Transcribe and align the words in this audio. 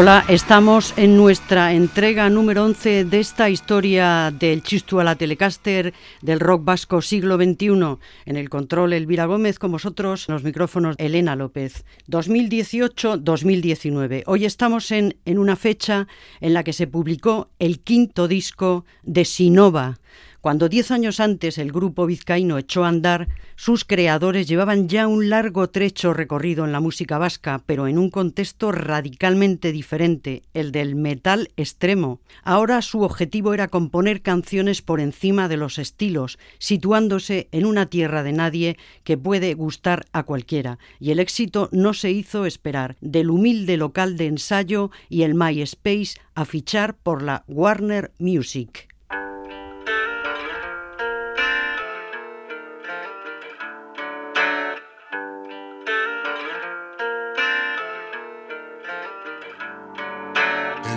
Hola, 0.00 0.24
estamos 0.28 0.94
en 0.96 1.14
nuestra 1.14 1.74
entrega 1.74 2.30
número 2.30 2.64
11 2.64 3.04
de 3.04 3.20
esta 3.20 3.50
historia 3.50 4.30
del 4.30 4.62
Chistu 4.62 4.98
a 4.98 5.04
la 5.04 5.14
Telecaster 5.14 5.92
del 6.22 6.40
rock 6.40 6.64
vasco 6.64 7.02
siglo 7.02 7.36
XXI. 7.36 7.98
En 8.24 8.38
el 8.38 8.48
control 8.48 8.94
Elvira 8.94 9.26
Gómez, 9.26 9.58
con 9.58 9.72
vosotros, 9.72 10.26
los 10.30 10.42
micrófonos 10.42 10.96
Elena 10.98 11.36
López. 11.36 11.84
2018-2019. 12.08 14.22
Hoy 14.24 14.46
estamos 14.46 14.90
en, 14.90 15.18
en 15.26 15.38
una 15.38 15.54
fecha 15.54 16.08
en 16.40 16.54
la 16.54 16.64
que 16.64 16.72
se 16.72 16.86
publicó 16.86 17.50
el 17.58 17.80
quinto 17.80 18.26
disco 18.26 18.86
de 19.02 19.26
Sinova 19.26 19.98
cuando 20.40 20.68
diez 20.68 20.90
años 20.90 21.20
antes 21.20 21.58
el 21.58 21.70
grupo 21.70 22.06
vizcaíno 22.06 22.56
echó 22.56 22.84
a 22.84 22.88
andar, 22.88 23.28
sus 23.56 23.84
creadores 23.84 24.48
llevaban 24.48 24.88
ya 24.88 25.06
un 25.06 25.28
largo 25.28 25.68
trecho 25.68 26.14
recorrido 26.14 26.64
en 26.64 26.72
la 26.72 26.80
música 26.80 27.18
vasca, 27.18 27.62
pero 27.66 27.88
en 27.88 27.98
un 27.98 28.08
contexto 28.10 28.72
radicalmente 28.72 29.70
diferente, 29.70 30.42
el 30.54 30.72
del 30.72 30.94
metal 30.94 31.50
extremo. 31.58 32.20
Ahora 32.42 32.80
su 32.80 33.02
objetivo 33.02 33.52
era 33.52 33.68
componer 33.68 34.22
canciones 34.22 34.80
por 34.80 35.00
encima 35.00 35.46
de 35.48 35.58
los 35.58 35.78
estilos, 35.78 36.38
situándose 36.58 37.48
en 37.52 37.66
una 37.66 37.86
tierra 37.86 38.22
de 38.22 38.32
nadie 38.32 38.78
que 39.04 39.18
puede 39.18 39.52
gustar 39.52 40.06
a 40.12 40.22
cualquiera, 40.22 40.78
y 40.98 41.10
el 41.10 41.20
éxito 41.20 41.68
no 41.70 41.92
se 41.92 42.12
hizo 42.12 42.46
esperar, 42.46 42.96
del 43.02 43.30
humilde 43.30 43.76
local 43.76 44.16
de 44.16 44.26
ensayo 44.26 44.90
y 45.10 45.22
el 45.22 45.34
MySpace 45.34 46.18
a 46.34 46.46
fichar 46.46 46.94
por 46.94 47.20
la 47.20 47.44
Warner 47.46 48.12
Music. 48.18 48.88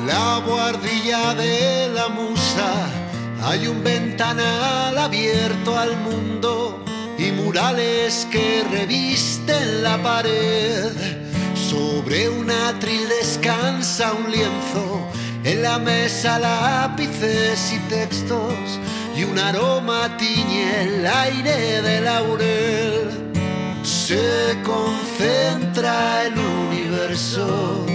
La 0.06 0.42
guardilla 0.46 1.34
de 1.34 1.90
la 1.94 2.10
musa 2.10 2.72
hay 3.44 3.68
un 3.68 3.84
ventanal 3.84 4.98
abierto 4.98 5.78
al 5.78 5.98
mundo 5.98 6.84
y 7.18 7.32
murales 7.32 8.28
que 8.32 8.64
revisten 8.72 9.84
la 9.84 10.02
pared. 10.02 10.92
Sobre 11.56 12.30
un 12.30 12.50
atril 12.50 13.08
descansa 13.10 14.14
un 14.14 14.32
lienzo, 14.32 15.08
en 15.44 15.62
la 15.62 15.78
mesa 15.80 16.40
lápices 16.40 17.74
y 17.74 17.80
textos 17.90 18.80
y 19.18 19.24
un 19.24 19.38
aroma 19.38 20.16
tiñe 20.18 20.84
el 20.84 21.06
aire 21.06 21.82
de 21.82 22.02
laurel. 22.02 23.32
Se 23.84 24.58
concentra 24.64 26.24
el 26.26 26.34
universo 26.38 27.86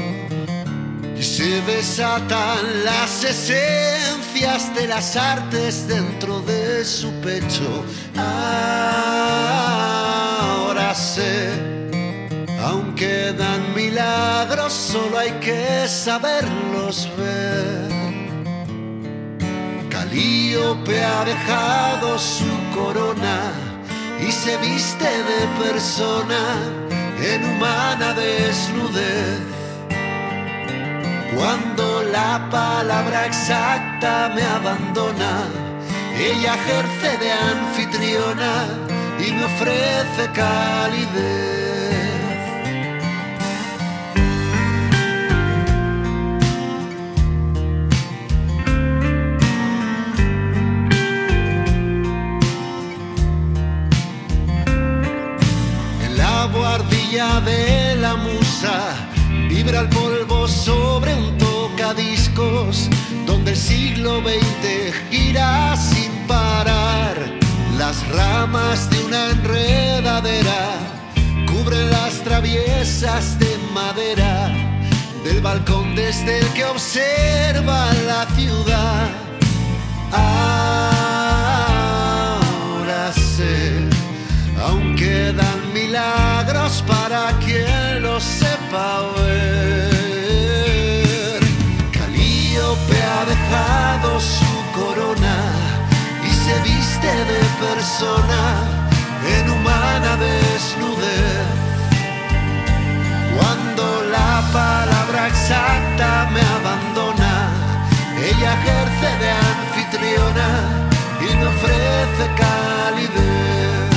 se 1.38 1.60
desatan 1.62 2.84
las 2.84 3.22
esencias 3.22 4.74
de 4.74 4.88
las 4.88 5.14
artes 5.14 5.86
dentro 5.86 6.40
de 6.40 6.84
su 6.84 7.12
pecho. 7.20 7.84
Ahora 8.16 9.12
sé, 10.96 11.52
aunque 12.60 13.32
dan 13.34 13.72
milagros, 13.72 14.72
solo 14.72 15.16
hay 15.16 15.30
que 15.38 15.86
saberlos 15.86 17.08
ver. 17.16 17.86
Calíope 19.90 21.04
ha 21.04 21.24
dejado 21.24 22.18
su 22.18 22.50
corona 22.74 23.52
y 24.20 24.32
se 24.32 24.56
viste 24.56 25.06
de 25.06 25.46
persona 25.62 26.42
en 27.22 27.44
humana 27.44 28.12
desnudez 28.14 29.57
cuando 31.34 32.02
la 32.04 32.48
palabra 32.50 33.26
exacta 33.26 34.30
me 34.34 34.42
abandona, 34.42 35.44
ella 36.18 36.54
ejerce 36.54 37.18
de 37.18 37.32
anfitriona 37.32 38.66
y 39.18 39.32
me 39.32 39.44
ofrece 39.44 40.30
calidez. 40.32 41.58
En 56.04 56.18
la 56.18 56.46
guardilla 56.46 57.40
de 57.40 57.96
la 57.96 58.16
musa 58.16 59.08
vibra 59.48 59.80
el 59.80 59.88
polvo 59.88 60.17
sobre 60.48 61.14
un 61.14 61.36
tocadiscos 61.38 62.88
donde 63.26 63.50
el 63.52 63.56
siglo 63.56 64.20
XX 64.20 64.94
gira 65.10 65.76
sin 65.76 66.10
parar. 66.26 67.16
Las 67.76 68.06
ramas 68.08 68.90
de 68.90 69.04
una 69.04 69.30
enredadera 69.30 70.70
cubren 71.46 71.90
las 71.90 72.22
traviesas 72.24 73.38
de 73.38 73.58
madera 73.72 74.50
del 75.24 75.40
balcón 75.40 75.94
desde 75.94 76.40
el 76.40 76.48
que 76.54 76.64
observa 76.64 77.92
la 78.06 78.26
ciudad. 78.34 79.10
Ahora 80.10 80.72
sé, 83.12 83.88
aunque 84.66 85.32
dan 85.32 85.72
milagros 85.72 86.82
para 86.86 87.32
quien 87.38 88.02
lo 88.02 88.18
sepa 88.18 89.02
ver. 89.16 89.97
De 97.14 97.40
persona 97.66 98.42
en 99.36 99.50
humana 99.50 100.16
desnudez. 100.16 101.48
Cuando 103.34 104.02
la 104.10 104.42
palabra 104.52 105.28
exacta 105.28 106.28
me 106.34 106.42
abandona, 106.58 107.34
ella 108.30 108.50
ejerce 108.60 109.08
de 109.22 109.30
anfitriona 109.50 110.48
y 111.20 111.36
me 111.36 111.46
ofrece 111.46 112.24
calidez. 112.42 113.88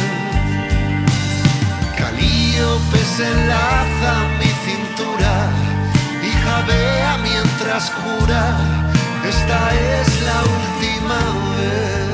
Calíope 1.97 2.99
se 3.15 3.27
enlaza 3.27 4.13
mi 4.39 4.51
cintura 4.65 5.33
y 6.23 6.31
jadea 6.45 7.17
mientras 7.17 7.91
jura, 7.91 8.43
esta 9.27 9.59
es 9.75 10.21
la 10.21 10.39
última 10.59 11.19
vez. 11.57 12.10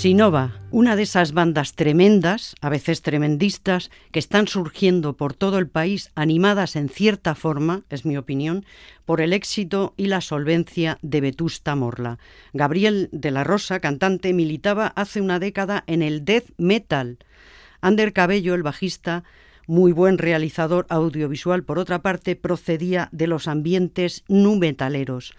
Sinova, 0.00 0.54
una 0.70 0.96
de 0.96 1.02
esas 1.02 1.32
bandas 1.32 1.74
tremendas, 1.74 2.54
a 2.62 2.70
veces 2.70 3.02
tremendistas, 3.02 3.90
que 4.12 4.18
están 4.18 4.48
surgiendo 4.48 5.14
por 5.14 5.34
todo 5.34 5.58
el 5.58 5.68
país, 5.68 6.10
animadas 6.14 6.74
en 6.74 6.88
cierta 6.88 7.34
forma, 7.34 7.82
es 7.90 8.06
mi 8.06 8.16
opinión, 8.16 8.64
por 9.04 9.20
el 9.20 9.34
éxito 9.34 9.92
y 9.98 10.06
la 10.06 10.22
solvencia 10.22 10.96
de 11.02 11.20
Vetusta 11.20 11.76
Morla. 11.76 12.18
Gabriel 12.54 13.10
de 13.12 13.30
la 13.30 13.44
Rosa, 13.44 13.80
cantante, 13.80 14.32
militaba 14.32 14.86
hace 14.86 15.20
una 15.20 15.38
década 15.38 15.84
en 15.86 16.00
el 16.00 16.24
death 16.24 16.48
metal. 16.56 17.18
Ander 17.82 18.14
Cabello, 18.14 18.54
el 18.54 18.62
bajista, 18.62 19.24
muy 19.66 19.92
buen 19.92 20.16
realizador 20.16 20.86
audiovisual, 20.88 21.62
por 21.62 21.78
otra 21.78 22.00
parte, 22.00 22.36
procedía 22.36 23.10
de 23.12 23.26
los 23.26 23.46
ambientes 23.46 24.24
nu 24.28 24.56
metaleros. 24.56 25.34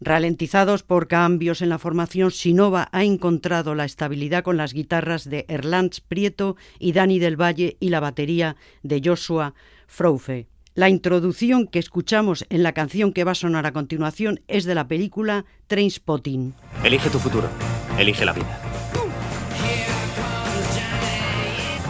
Ralentizados 0.00 0.82
por 0.82 1.08
cambios 1.08 1.62
en 1.62 1.68
la 1.68 1.78
formación, 1.78 2.30
Sinova 2.30 2.88
ha 2.92 3.04
encontrado 3.04 3.74
la 3.74 3.84
estabilidad 3.84 4.42
con 4.42 4.56
las 4.56 4.72
guitarras 4.72 5.28
de 5.28 5.46
Erlands 5.48 6.00
Prieto 6.00 6.56
y 6.78 6.92
Dani 6.92 7.18
del 7.18 7.40
Valle 7.40 7.76
y 7.80 7.90
la 7.90 8.00
batería 8.00 8.56
de 8.82 9.00
Joshua 9.04 9.54
Froufe. 9.86 10.48
La 10.74 10.88
introducción 10.88 11.68
que 11.68 11.78
escuchamos 11.78 12.44
en 12.50 12.64
la 12.64 12.72
canción 12.72 13.12
que 13.12 13.22
va 13.22 13.30
a 13.32 13.36
sonar 13.36 13.64
a 13.64 13.72
continuación 13.72 14.40
es 14.48 14.64
de 14.64 14.74
la 14.74 14.88
película 14.88 15.44
Trainspotting. 15.68 16.52
Elige 16.82 17.10
tu 17.10 17.20
futuro, 17.20 17.48
elige 17.96 18.24
la 18.24 18.32
vida. 18.32 18.60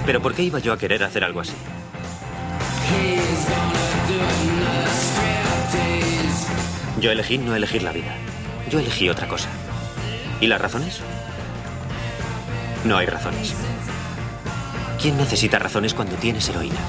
Pero 0.05 0.21
¿por 0.21 0.35
qué 0.35 0.43
iba 0.43 0.59
yo 0.59 0.75
a 0.75 0.79
querer 0.79 1.03
hacer 1.03 1.25
algo 1.25 1.41
así? 1.41 1.55
Yo 7.05 7.11
elegí 7.11 7.37
no 7.37 7.55
elegir 7.55 7.83
la 7.83 7.93
vida. 7.93 8.17
Yo 8.71 8.79
elegí 8.79 9.11
otra 9.11 9.29
cosa. 9.29 9.51
¿Y 10.41 10.47
las 10.47 10.59
razones? 10.59 11.03
No 12.87 12.97
hay 12.97 13.05
razones. 13.05 13.55
¿Quién 14.99 15.19
necesita 15.19 15.59
razones 15.59 15.93
cuando 15.93 16.17
tienes 16.17 16.49
heroína? 16.49 16.81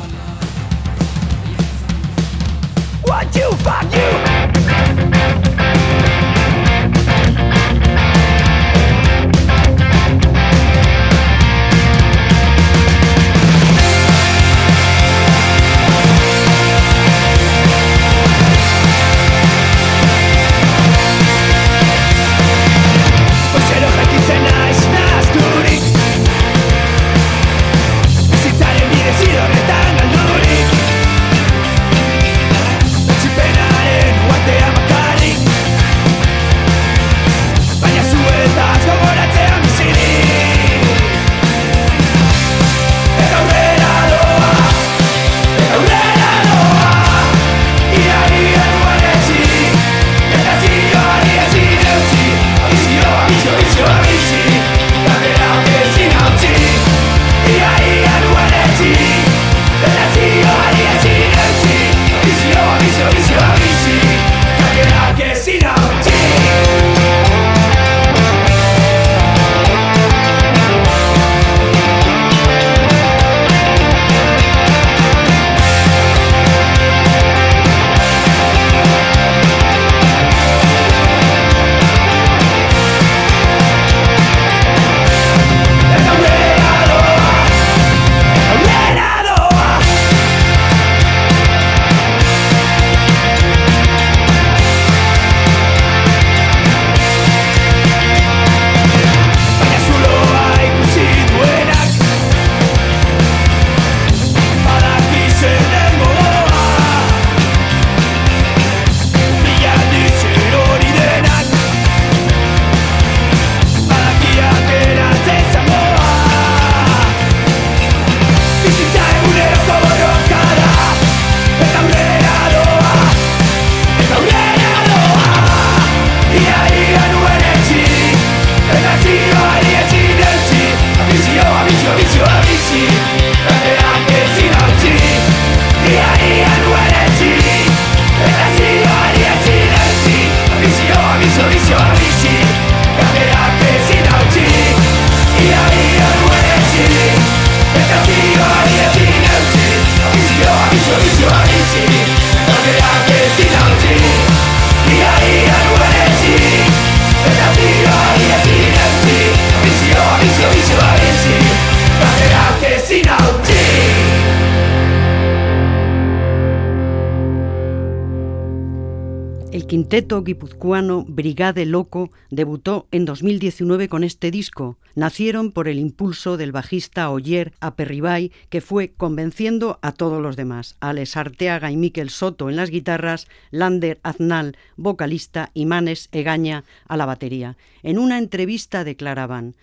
Quinteto 169.96 170.24
guipuzcoano 170.24 171.06
Brigade 171.08 171.66
Loco 171.66 172.12
debutó 172.30 172.86
en 172.92 173.06
2019 173.06 173.88
con 173.88 174.04
este 174.04 174.30
disco. 174.30 174.78
Nacieron 174.94 175.54
por 175.54 175.70
el 175.70 175.80
impulso 175.80 176.36
del 176.36 176.52
bajista 176.52 177.10
Oyer 177.10 177.54
Aperribay, 177.62 178.34
que 178.50 178.60
fue 178.60 178.92
convenciendo 178.92 179.80
a 179.82 179.94
todos 179.94 180.22
los 180.22 180.36
demás. 180.36 180.76
Alex 180.82 181.16
Arteaga 181.16 181.72
y 181.72 181.78
Miquel 181.78 182.10
Soto 182.10 182.50
en 182.50 182.58
las 182.58 182.72
guitarras, 182.72 183.30
Lander 183.52 184.02
Aznal, 184.04 184.58
vocalista, 184.76 185.52
y 185.54 185.66
Manes 185.66 186.10
Egaña 186.12 186.66
a 186.90 186.98
la 186.98 187.06
batería. 187.06 187.56
En 187.82 187.98
una 187.98 188.18
entrevista 188.18 188.84
declaraban 188.84 189.56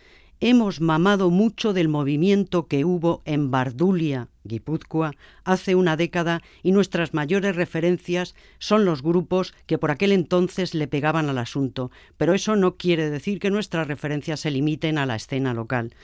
hemos 0.42 0.80
mamado 0.80 1.30
mucho 1.30 1.72
del 1.72 1.88
movimiento 1.88 2.66
que 2.66 2.84
hubo 2.84 3.22
en 3.25 3.52
Bardulia, 3.52 4.26
Guipúzcoa, 4.42 5.12
hace 5.44 5.76
una 5.76 5.96
década 5.96 6.42
y 6.64 6.72
nuestras 6.72 7.14
mayores 7.14 7.54
referencias 7.54 8.34
son 8.58 8.84
los 8.84 9.02
grupos 9.02 9.54
que 9.66 9.78
por 9.78 9.92
aquel 9.92 10.11
entonces 10.11 10.75
le 10.75 10.88
pegaban 10.88 11.28
al 11.28 11.38
asunto, 11.38 11.92
pero 12.16 12.34
eso 12.34 12.56
no 12.56 12.76
quiere 12.76 13.08
decir 13.08 13.38
que 13.38 13.50
nuestras 13.50 13.87
referencias 13.87 14.40
se 14.40 14.50
limiten 14.50 14.99
a 14.99 15.06
la 15.06 15.14
escena 15.14 15.54
local. 15.54 15.94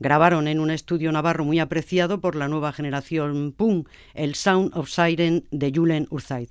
Grabaron 0.00 0.48
en 0.48 0.58
un 0.58 0.72
estudio 0.72 1.12
navarro 1.12 1.44
muy 1.44 1.60
apreciado 1.60 2.20
por 2.20 2.34
la 2.34 2.48
nueva 2.48 2.72
generación 2.72 3.54
punk, 3.56 3.88
el 4.14 4.34
Sound 4.34 4.76
of 4.76 4.90
Siren 4.90 5.44
de 5.52 5.70
Julen 5.72 6.08
Urzaid. 6.10 6.48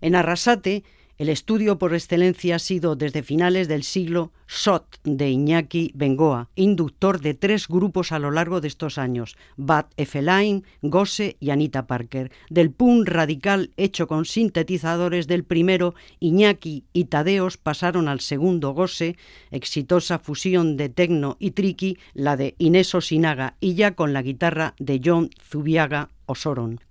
En 0.00 0.14
Arrasate 0.14 0.84
El 1.18 1.30
estudio 1.30 1.78
por 1.78 1.94
excelencia 1.94 2.54
ha 2.54 2.58
sido 2.60 2.94
desde 2.94 3.24
finales 3.24 3.66
del 3.66 3.82
siglo 3.82 4.30
SOT 4.46 4.98
de 5.02 5.28
Iñaki 5.28 5.90
Bengoa, 5.96 6.48
inductor 6.54 7.20
de 7.20 7.34
tres 7.34 7.66
grupos 7.66 8.12
a 8.12 8.20
lo 8.20 8.30
largo 8.30 8.60
de 8.60 8.68
estos 8.68 8.98
años, 8.98 9.36
Bad 9.56 9.86
Efelain, 9.96 10.62
Gosse 10.80 11.36
y 11.40 11.50
Anita 11.50 11.88
Parker. 11.88 12.30
Del 12.50 12.70
punk 12.70 13.08
radical 13.08 13.72
hecho 13.76 14.06
con 14.06 14.26
sintetizadores 14.26 15.26
del 15.26 15.42
primero, 15.42 15.96
Iñaki 16.20 16.84
y 16.92 17.06
Tadeos 17.06 17.56
pasaron 17.56 18.06
al 18.06 18.20
segundo 18.20 18.70
Gosse, 18.70 19.16
exitosa 19.50 20.20
fusión 20.20 20.76
de 20.76 20.88
tecno 20.88 21.36
y 21.40 21.50
tricky, 21.50 21.98
la 22.14 22.36
de 22.36 22.54
Inés 22.58 22.94
Osinaga 22.94 23.56
y 23.58 23.74
ya 23.74 23.96
con 23.96 24.12
la 24.12 24.22
guitarra 24.22 24.76
de 24.78 25.00
John 25.04 25.30
Zubiaga 25.42 26.10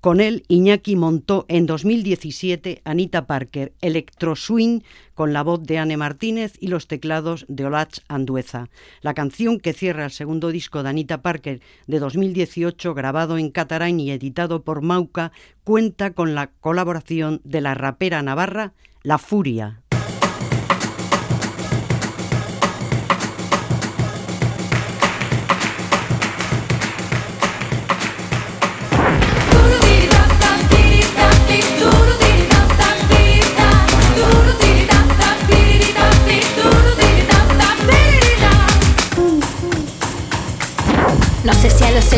Con 0.01 0.20
él, 0.20 0.44
Iñaki 0.48 0.96
montó 0.96 1.46
en 1.48 1.65
2017 1.65 2.82
Anita 2.84 3.27
Parker, 3.27 3.74
Electro 3.82 4.36
Swing, 4.36 4.82
con 5.13 5.34
la 5.34 5.44
voz 5.44 5.63
de 5.63 5.77
Anne 5.77 5.98
Martínez 5.98 6.53
y 6.60 6.67
los 6.67 6.88
teclados 6.88 7.46
de 7.48 7.65
Olach 7.65 8.00
Andueza. 8.08 8.70
La 9.01 9.13
canción 9.13 9.60
que 9.60 9.74
cierra 9.74 10.06
el 10.06 10.12
segundo 10.12 10.50
disco 10.50 10.84
de 10.84 10.89
Anita 10.89 11.22
Parker 11.22 11.62
de 11.88 12.00
2018, 12.00 12.94
grabado 12.94 13.38
en 13.38 13.51
Catarain 13.51 14.00
y 14.00 14.12
editado 14.12 14.63
por 14.63 14.82
Mauca, 14.82 15.32
cuenta 15.63 16.12
con 16.12 16.36
la 16.36 16.48
colaboración 16.48 17.41
de 17.44 17.62
la 17.62 17.74
rapera 17.74 18.22
navarra 18.22 18.74
La 19.03 19.17
Furia. 19.17 19.82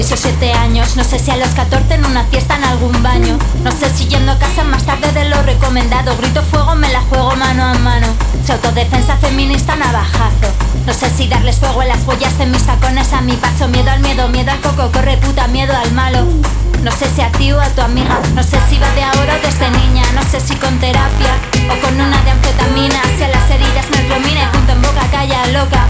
6 0.02 0.14
o 0.14 0.16
7 0.16 0.54
años, 0.54 0.96
no 0.96 1.04
sé 1.04 1.20
si 1.20 1.30
a 1.30 1.36
los 1.36 1.50
14 1.50 1.96
en 1.96 2.06
una 2.06 2.24
fiesta 2.24 2.56
en 2.56 2.64
algún 2.64 3.04
baño. 3.04 3.38
No 3.66 3.70
sé 3.70 3.90
si 3.94 4.08
yendo 4.08 4.32
a 4.32 4.40
casa 4.40 4.64
más 4.64 4.84
tarde 4.84 5.12
de 5.12 5.28
lo 5.28 5.42
recomendado, 5.44 6.16
grito 6.16 6.42
fuego, 6.42 6.74
me 6.76 6.90
la 6.90 7.02
juego 7.02 7.36
mano 7.36 7.66
a 7.66 7.74
mano. 7.74 8.08
Si 8.46 8.54
autodefensa 8.54 9.18
feminista, 9.18 9.76
navajazo. 9.76 10.48
No 10.86 10.94
sé 10.94 11.10
si 11.10 11.28
darles 11.28 11.58
fuego 11.58 11.82
a 11.82 11.86
las 11.86 12.08
huellas 12.08 12.38
de 12.38 12.46
mis 12.46 12.64
tacones 12.64 13.12
a 13.12 13.20
mi 13.20 13.34
paso. 13.34 13.68
Miedo 13.68 13.92
al 13.92 14.00
miedo, 14.00 14.30
miedo 14.30 14.52
al 14.52 14.62
coco, 14.62 14.90
corre 14.90 15.18
puta, 15.18 15.50
miedo 15.50 15.76
al 15.76 15.92
malo. 15.92 16.24
No 16.82 16.92
sé 16.92 17.06
si 17.14 17.20
a 17.20 17.30
ti 17.34 17.52
o 17.52 17.60
a 17.60 17.68
tu 17.68 17.82
amiga, 17.82 18.22
no 18.36 18.42
sé 18.42 18.58
si 18.70 18.80
va 18.80 18.90
de 18.92 19.04
ahora 19.04 19.36
o 19.36 19.46
desde 19.46 19.70
niña, 19.70 20.04
no 20.16 20.24
sé 20.24 20.40
si 20.40 20.56
con 20.56 20.80
terapia 20.80 21.36
o 21.66 21.78
con 21.86 22.00
una 22.00 22.24
de 22.24 22.32
anfetamina. 22.32 23.02
Si 23.18 23.24
a 23.26 23.28
las 23.28 23.52
heridas 23.52 23.86
me 23.92 24.04
promine, 24.04 24.48
junto 24.54 24.72
en 24.72 24.82
boca, 24.82 25.06
calla 25.12 25.46
loca. 25.48 25.88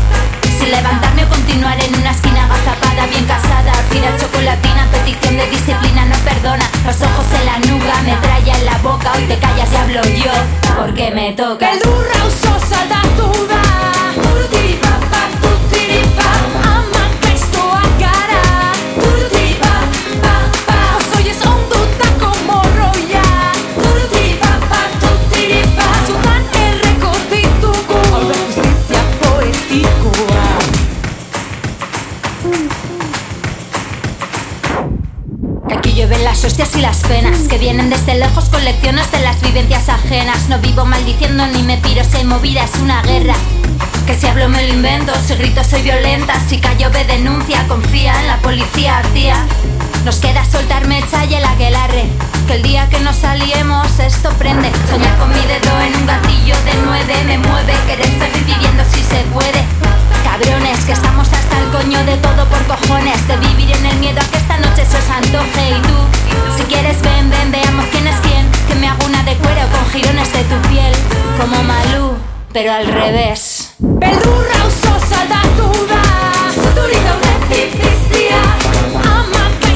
Si 0.59 0.65
levantarme 0.65 1.23
o 1.23 1.29
continuar 1.29 1.81
en 1.81 1.95
una 1.95 2.11
esquina 2.11 2.43
agazapada, 2.43 3.05
bien 3.07 3.25
casada, 3.25 3.71
tira 3.91 4.15
chocolatina, 4.17 4.87
petición 4.91 5.37
de 5.37 5.49
disciplina 5.49 6.05
no 6.05 6.15
perdona. 6.17 6.69
Los 6.85 7.01
ojos 7.01 7.25
en 7.39 7.45
la 7.45 7.59
nuca, 7.59 8.01
me 8.03 8.15
traya 8.17 8.57
en 8.57 8.65
la 8.65 8.77
boca, 8.79 9.13
hoy 9.15 9.23
te 9.23 9.37
callas 9.37 9.71
y 9.71 9.75
hablo 9.77 10.01
yo, 10.03 10.33
porque 10.77 11.11
me 11.11 11.31
toca. 11.31 11.71
El 11.71 11.79
vienen 37.79 37.97
desde 37.97 38.15
lejos 38.15 38.49
con 38.49 38.63
lecciones 38.65 39.09
de 39.09 39.21
las 39.21 39.39
vivencias 39.41 39.87
ajenas. 39.87 40.49
No 40.49 40.59
vivo 40.59 40.83
maldiciendo 40.85 41.47
ni 41.47 41.63
me 41.63 41.77
piro 41.77 42.03
si 42.03 42.25
movida, 42.25 42.63
es 42.65 42.75
una 42.81 43.01
guerra. 43.03 43.35
Que 44.05 44.15
si 44.15 44.27
hablo 44.27 44.49
me 44.49 44.67
lo 44.67 44.73
invento, 44.73 45.13
si 45.25 45.35
grito 45.35 45.63
soy 45.63 45.81
violenta, 45.83 46.33
si 46.49 46.59
callo 46.59 46.89
ve 46.91 47.05
denuncia, 47.05 47.65
confía 47.69 48.19
en 48.19 48.27
la 48.27 48.37
policía, 48.39 49.01
tía. 49.13 49.45
Nos 50.03 50.17
queda 50.17 50.43
soltarme 50.43 51.01
mecha 51.01 51.25
y 51.25 51.33
el 51.33 51.43
aquelarre 51.43 52.05
Que 52.47 52.53
el 52.53 52.63
día 52.63 52.87
que 52.87 53.01
nos 53.01 53.17
saliemos 53.17 53.99
esto 53.99 54.29
prende 54.39 54.71
Soñar 54.89 55.17
con 55.17 55.27
mi 55.27 55.41
dedo 55.41 55.81
en 55.81 55.93
un 55.93 56.07
gatillo 56.07 56.55
de 56.63 56.73
nueve 56.85 57.13
Me 57.25 57.37
mueve 57.37 57.73
querer 57.85 58.05
seguir 58.05 58.45
viviendo 58.45 58.83
si 58.85 59.03
se 59.03 59.17
puede 59.33 59.65
Cabrones, 60.39 60.85
que 60.85 60.93
estamos 60.93 61.27
hasta 61.27 61.59
el 61.59 61.69
coño 61.69 62.03
de 62.05 62.15
todo 62.17 62.45
por 62.45 62.63
cojones 62.65 63.27
De 63.27 63.35
vivir 63.37 63.75
en 63.75 63.85
el 63.85 63.97
miedo 63.97 64.19
a 64.21 64.31
que 64.31 64.37
esta 64.37 64.57
noche 64.57 64.85
se 64.85 64.97
os 64.97 65.09
antoje. 65.09 65.71
Y 65.71 65.81
tú, 65.81 66.57
si 66.57 66.63
quieres 66.63 67.01
ven, 67.01 67.29
ven, 67.29 67.51
veamos 67.51 67.85
quién 67.91 68.07
es 68.07 68.15
quién 68.21 68.49
Que 68.67 68.75
me 68.75 68.87
hago 68.87 69.05
una 69.05 69.21
de 69.23 69.35
cuero 69.35 69.67
con 69.71 69.85
jirones 69.91 70.31
de 70.31 70.43
tu 70.43 70.69
piel 70.69 70.93
Como 71.39 71.61
Malú, 71.63 72.13
pero 72.53 72.71
al 72.71 72.87
revés. 72.87 73.73
Beldurra 73.79 74.65
uso 74.67 75.17
da 75.27 75.41
duda 75.57 76.01
Futurito 76.53 77.13
de 77.49 78.29
Ama 79.03 79.68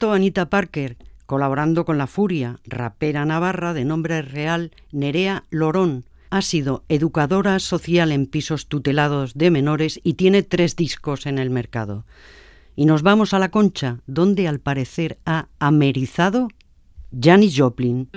Anita 0.00 0.48
Parker, 0.48 0.96
colaborando 1.26 1.84
con 1.84 1.98
La 1.98 2.06
Furia, 2.06 2.58
rapera 2.64 3.24
navarra 3.26 3.74
de 3.74 3.84
nombre 3.84 4.22
real 4.22 4.72
Nerea 4.90 5.44
Lorón. 5.50 6.04
Ha 6.30 6.40
sido 6.40 6.82
educadora 6.88 7.58
social 7.58 8.10
en 8.10 8.26
pisos 8.26 8.68
tutelados 8.68 9.34
de 9.34 9.50
menores 9.50 10.00
y 10.02 10.14
tiene 10.14 10.42
tres 10.42 10.76
discos 10.76 11.26
en 11.26 11.38
el 11.38 11.50
mercado. 11.50 12.06
Y 12.74 12.86
nos 12.86 13.02
vamos 13.02 13.34
a 13.34 13.38
La 13.38 13.50
Concha, 13.50 13.98
donde 14.06 14.48
al 14.48 14.60
parecer 14.60 15.18
ha 15.26 15.48
amerizado 15.58 16.48
Janis 17.12 17.54
Joplin. 17.56 18.08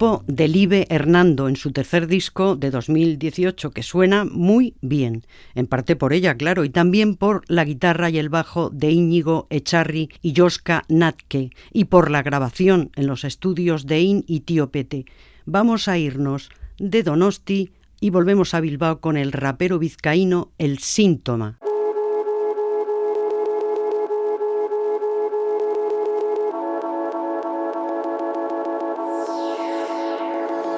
Grupo 0.00 0.24
de 0.26 0.48
Live 0.48 0.86
Hernando 0.88 1.46
en 1.46 1.56
su 1.56 1.72
tercer 1.72 2.06
disco 2.06 2.56
de 2.56 2.70
2018, 2.70 3.70
que 3.70 3.82
suena 3.82 4.24
muy 4.24 4.72
bien, 4.80 5.26
en 5.54 5.66
parte 5.66 5.94
por 5.94 6.14
ella, 6.14 6.38
claro, 6.38 6.64
y 6.64 6.70
también 6.70 7.16
por 7.16 7.42
la 7.48 7.66
guitarra 7.66 8.08
y 8.08 8.16
el 8.16 8.30
bajo 8.30 8.70
de 8.70 8.92
Íñigo 8.92 9.46
Echarri 9.50 10.08
y 10.22 10.32
Joska 10.34 10.84
Natke, 10.88 11.50
y 11.70 11.84
por 11.84 12.10
la 12.10 12.22
grabación 12.22 12.90
en 12.96 13.08
los 13.08 13.24
estudios 13.24 13.84
de 13.84 14.00
In 14.00 14.24
y 14.26 14.40
Tío 14.40 14.70
Pete. 14.70 15.04
Vamos 15.44 15.86
a 15.86 15.98
irnos 15.98 16.48
de 16.78 17.02
Donosti 17.02 17.72
y 18.00 18.08
volvemos 18.08 18.54
a 18.54 18.60
Bilbao 18.60 19.00
con 19.00 19.18
el 19.18 19.32
rapero 19.32 19.78
vizcaíno 19.78 20.50
El 20.56 20.78
Síntoma. 20.78 21.58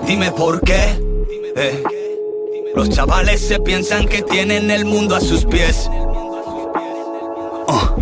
Dime 0.07 0.31
por 0.33 0.61
qué. 0.63 1.01
eh. 1.57 1.83
Los 2.75 2.89
chavales 2.91 3.41
se 3.41 3.61
piensan 3.61 4.07
que 4.09 4.23
tienen 4.23 4.71
el 4.71 4.85
mundo 4.85 5.15
a 5.15 5.21
sus 5.21 5.45
pies. 5.45 5.89
Oh. 7.67 7.97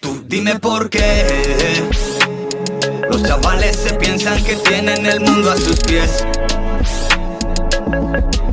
Tú 0.00 0.24
dime 0.26 0.58
por 0.58 0.88
qué. 0.88 1.82
Los 3.10 3.22
chavales 3.22 3.76
se 3.76 3.94
piensan 3.94 4.42
que 4.44 4.56
tienen 4.56 5.04
el 5.06 5.20
mundo 5.20 5.50
a 5.50 5.56
sus 5.56 5.80
pies. 5.80 6.24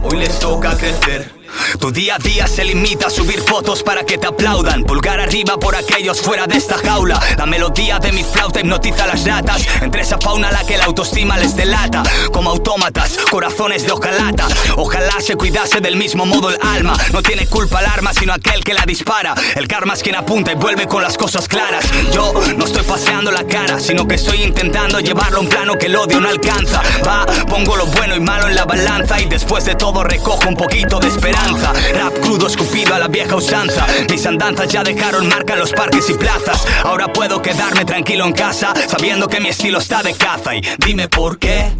Hoy 0.04 0.18
les 0.18 0.40
toca 0.40 0.76
crecer. 0.78 1.35
Tu 1.80 1.92
día 1.92 2.16
a 2.16 2.20
día 2.20 2.48
se 2.48 2.64
limita 2.64 3.08
a 3.08 3.10
subir 3.10 3.42
fotos 3.42 3.84
para 3.84 4.04
que 4.04 4.18
te 4.18 4.28
aplaudan. 4.28 4.84
Pulgar 4.84 5.20
arriba 5.20 5.58
por 5.58 5.76
aquellos 5.76 6.22
fuera 6.22 6.48
de 6.48 6.58
esta 6.58 6.78
jaula. 6.78 7.20
La 7.38 7.46
melodía 7.46 8.00
de 8.00 8.12
mi 8.12 8.24
flauta 8.24 8.60
hipnotiza 8.60 9.06
las 9.08 9.26
ratas. 9.26 9.66
Entre 9.82 10.02
esa 10.02 10.18
fauna 10.18 10.50
a 10.50 10.52
la 10.52 10.66
que 10.66 10.78
la 10.78 10.86
autoestima 10.86 11.38
les 11.38 11.56
delata. 11.56 12.04
Como 12.32 12.50
autómatas, 12.50 13.18
corazones 13.30 13.86
de 13.86 13.92
hojalata. 13.92 14.48
Ojalá 14.76 15.20
se 15.20 15.36
cuidase 15.36 15.82
del 15.82 15.96
mismo 15.96 16.26
modo 16.26 16.50
el 16.50 16.58
alma. 16.62 16.98
No 17.12 17.22
tiene 17.22 17.48
culpa 17.48 17.80
el 17.82 17.88
arma, 17.88 18.14
sino 18.14 18.34
aquel 18.34 18.64
que 18.64 18.74
la 18.74 18.86
dispara. 18.86 19.36
El 19.56 19.68
karma 19.68 19.94
es 19.94 20.04
quien 20.04 20.16
apunta 20.16 20.52
y 20.52 20.56
vuelve 20.56 20.88
con 20.88 21.02
las 21.02 21.18
cosas 21.18 21.48
claras. 21.48 21.86
Yo 22.14 22.34
no 22.58 22.66
estoy 22.66 22.84
paseando 22.84 23.32
la 23.32 23.46
cara, 23.46 23.80
sino 23.80 24.08
que 24.08 24.16
estoy 24.16 24.44
intentando 24.44 25.00
llevarlo 25.00 25.38
a 25.38 25.42
un 25.42 25.50
plano 25.50 25.78
que 25.78 25.88
el 25.88 25.96
odio 25.96 26.20
no 26.20 26.30
alcanza. 26.30 26.82
Va, 27.06 27.26
pongo 27.48 27.76
lo 27.76 27.86
bueno 27.88 28.16
y 28.16 28.20
malo 28.20 28.48
en 28.48 28.56
la 28.56 28.66
balanza. 28.66 29.20
Y 29.22 29.26
después 29.26 29.66
de 29.66 29.76
todo 29.76 30.04
recojo 30.04 30.48
un 30.48 30.56
poquito 30.56 31.00
de 31.00 31.08
esperanza. 31.08 31.45
Rap 31.94 32.14
crudo 32.22 32.48
escupido 32.48 32.96
a 32.96 33.00
la 33.00 33.08
vieja 33.08 33.36
usanza. 33.36 33.86
Mis 34.10 34.26
andanzas 34.26 34.68
ya 34.68 34.84
dejaron 34.84 35.28
marca 35.28 35.54
en 35.54 35.60
los 35.60 35.72
parques 35.72 36.10
y 36.10 36.14
plazas. 36.16 36.66
Ahora 36.84 37.12
puedo 37.12 37.42
quedarme 37.42 37.86
tranquilo 37.86 38.26
en 38.26 38.34
casa, 38.34 38.74
sabiendo 38.88 39.28
que 39.28 39.40
mi 39.40 39.50
estilo 39.50 39.80
está 39.80 40.02
de 40.02 40.14
caza. 40.14 40.56
Y 40.56 40.62
dime 40.86 41.08
por 41.08 41.38
qué. 41.38 41.72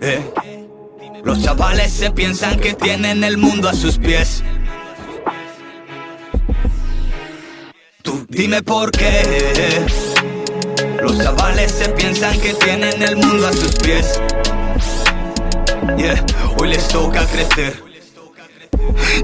Eh. 0.00 0.32
Los 1.24 1.42
chavales 1.42 1.92
se 1.92 2.10
piensan 2.10 2.60
que 2.60 2.74
tienen 2.74 3.24
el 3.24 3.38
mundo 3.38 3.68
a 3.68 3.74
sus 3.74 3.98
pies. 3.98 4.42
Tú 8.02 8.26
dime 8.28 8.62
por 8.62 8.90
qué. 8.90 9.84
Los 11.02 11.18
chavales 11.18 11.24
chavales 11.24 11.72
se 11.72 11.88
piensan 11.90 12.40
que 12.40 12.54
tienen 12.54 13.02
el 13.02 13.16
mundo 13.16 13.48
a 13.48 13.52
sus 13.52 13.74
pies. 13.76 14.20
Yeah, 15.96 16.24
hoy 16.58 16.68
les 16.68 16.86
toca 16.88 17.26
crecer. 17.26 17.85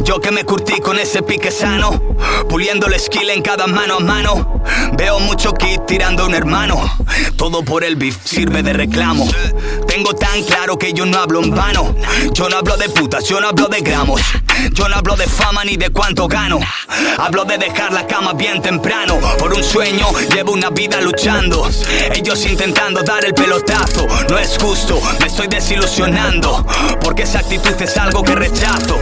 Yo 0.05 0.21
que 0.21 0.31
me 0.31 0.45
curtí 0.45 0.81
con 0.81 0.99
ese 0.99 1.23
pique 1.23 1.51
sano, 1.51 2.01
puliendo 2.49 2.87
el 2.87 2.99
skill 2.99 3.31
en 3.31 3.43
cada 3.43 3.67
mano 3.67 3.97
a 3.97 4.01
mano. 4.01 4.63
Veo 4.97 5.21
mucho 5.21 5.53
kit 5.53 5.87
tirando 5.87 6.27
un 6.27 6.35
hermano. 6.35 6.81
Todo 7.37 7.65
por 7.65 7.85
el 7.85 7.97
beef 7.97 8.17
sirve 8.25 8.63
de 8.63 8.73
reclamo. 8.73 9.29
Tengo 9.87 10.15
tan 10.15 10.43
claro 10.45 10.79
que 10.79 10.93
yo 10.93 11.05
no 11.07 11.19
hablo 11.19 11.43
en 11.43 11.51
vano. 11.51 11.95
Yo 12.33 12.49
no 12.49 12.59
hablo 12.59 12.77
de 12.77 12.89
putas, 12.89 13.25
yo 13.29 13.41
no 13.41 13.49
hablo 13.49 13.69
de 13.69 13.81
gramos. 13.81 14.21
Yo 14.73 14.89
no 14.89 14.97
hablo 14.97 15.17
de 15.17 15.27
fama 15.27 15.65
ni 15.65 15.77
de 15.77 15.91
cuánto 15.91 16.29
gano. 16.29 16.61
Hablo 17.19 17.45
de 17.45 17.59
dejar 17.59 17.93
la 17.93 18.07
cama 18.07 18.33
bien 18.33 18.63
temprano. 18.63 19.19
Por 19.39 19.53
un 19.53 19.63
sueño 19.63 20.07
llevo 20.35 20.53
una 20.53 20.71
vida 20.71 21.01
luchando. 21.01 21.69
Ellos 22.15 22.47
intentando 22.47 23.03
dar 23.03 23.25
el 23.25 23.35
pelotazo. 23.35 24.07
No 24.29 24.39
es 24.39 24.57
justo, 24.59 25.01
me 25.21 25.27
estoy 25.27 25.49
desilusionando. 25.49 26.67
Porque 27.03 27.23
esa 27.23 27.41
actitud 27.41 27.81
es 27.81 27.97
algo 27.97 28.23
que 28.23 28.35
rechazo. 28.35 28.99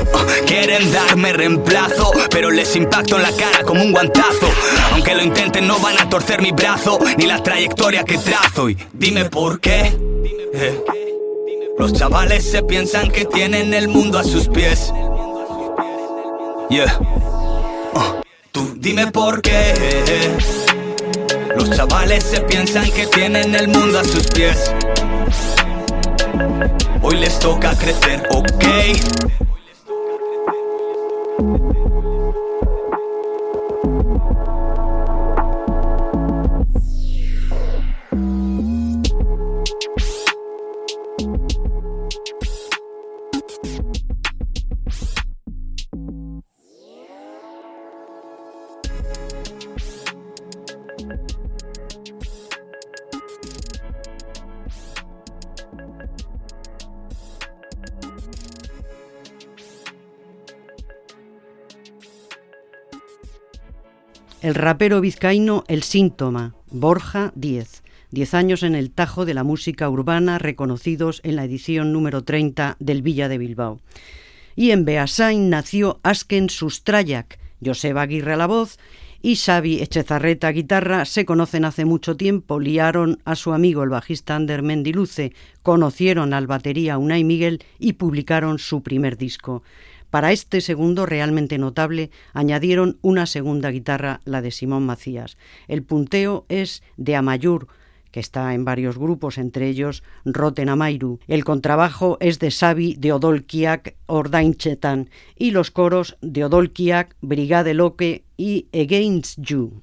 Quieren 0.50 0.90
darme 0.90 1.32
reemplazo, 1.32 2.10
pero 2.28 2.50
les 2.50 2.74
impacto 2.74 3.14
en 3.14 3.22
la 3.22 3.30
cara 3.30 3.62
como 3.64 3.84
un 3.84 3.92
guantazo. 3.92 4.48
Aunque 4.90 5.14
lo 5.14 5.22
intenten, 5.22 5.68
no 5.68 5.78
van 5.78 5.96
a 6.00 6.08
torcer 6.08 6.42
mi 6.42 6.50
brazo 6.50 6.98
ni 7.16 7.26
la 7.26 7.40
trayectoria 7.40 8.02
que 8.02 8.18
trazo. 8.18 8.68
Y 8.68 8.76
dime 8.92 9.26
por 9.26 9.60
qué. 9.60 9.96
Los 11.78 11.92
chavales 11.92 12.50
se 12.50 12.64
piensan 12.64 13.12
que 13.12 13.26
tienen 13.26 13.72
el 13.74 13.86
mundo 13.86 14.18
a 14.18 14.24
sus 14.24 14.48
pies. 14.48 14.92
Yeah. 16.68 16.98
Uh, 17.94 18.20
Tú 18.50 18.74
dime 18.76 19.06
por 19.12 19.42
qué. 19.42 19.72
Los 21.54 21.70
chavales 21.70 22.24
se 22.24 22.40
piensan 22.40 22.90
que 22.90 23.06
tienen 23.06 23.54
el 23.54 23.68
mundo 23.68 24.00
a 24.00 24.04
sus 24.04 24.26
pies. 24.26 24.74
Hoy 27.02 27.18
les 27.18 27.38
toca 27.38 27.72
crecer, 27.76 28.26
ok. 28.32 28.64
El 64.42 64.54
rapero 64.54 65.02
vizcaíno 65.02 65.64
El 65.68 65.82
Síntoma, 65.82 66.54
Borja 66.70 67.30
Díez. 67.34 67.82
Diez 68.10 68.32
años 68.32 68.62
en 68.62 68.74
el 68.74 68.90
tajo 68.90 69.26
de 69.26 69.34
la 69.34 69.44
música 69.44 69.90
urbana 69.90 70.38
reconocidos 70.38 71.20
en 71.24 71.36
la 71.36 71.44
edición 71.44 71.92
número 71.92 72.24
30 72.24 72.76
del 72.78 73.02
Villa 73.02 73.28
de 73.28 73.36
Bilbao. 73.36 73.80
Y 74.56 74.70
en 74.70 74.86
Beasain 74.86 75.50
nació 75.50 76.00
Asken 76.02 76.48
Sustrayak, 76.48 77.38
Joseba 77.62 78.00
Aguirre 78.00 78.32
a 78.32 78.36
la 78.38 78.46
voz 78.46 78.78
y 79.20 79.36
Xavi 79.36 79.82
Echezarreta 79.82 80.50
guitarra 80.52 81.04
se 81.04 81.26
conocen 81.26 81.66
hace 81.66 81.84
mucho 81.84 82.16
tiempo, 82.16 82.58
liaron 82.58 83.20
a 83.26 83.36
su 83.36 83.52
amigo 83.52 83.82
el 83.82 83.90
bajista 83.90 84.36
Ander 84.36 84.62
Mendiluce, 84.62 85.34
conocieron 85.62 86.32
al 86.32 86.46
batería 86.46 86.96
Unai 86.96 87.24
Miguel 87.24 87.62
y 87.78 87.92
publicaron 87.92 88.58
su 88.58 88.82
primer 88.82 89.18
disco. 89.18 89.62
Para 90.10 90.32
este 90.32 90.60
segundo 90.60 91.06
realmente 91.06 91.56
notable 91.58 92.10
añadieron 92.32 92.98
una 93.00 93.26
segunda 93.26 93.70
guitarra, 93.70 94.20
la 94.24 94.42
de 94.42 94.50
Simón 94.50 94.84
Macías. 94.84 95.38
El 95.68 95.82
punteo 95.82 96.44
es 96.48 96.82
de 96.96 97.16
Amayur, 97.16 97.68
que 98.10 98.20
está 98.20 98.54
en 98.54 98.64
varios 98.64 98.98
grupos, 98.98 99.38
entre 99.38 99.68
ellos 99.68 100.02
Roten 100.24 100.68
Amairu. 100.68 101.20
El 101.28 101.44
contrabajo 101.44 102.18
es 102.20 102.40
de 102.40 102.50
Xavi 102.50 102.96
de 102.98 103.12
Odolkiak 103.12 103.94
Ordainchetan 104.06 105.10
y 105.36 105.52
los 105.52 105.70
coros 105.70 106.16
de 106.20 106.44
Odolkiak, 106.44 107.16
Brigade 107.20 107.74
Loque 107.74 108.24
y 108.36 108.66
Against 108.72 109.38
You. 109.40 109.80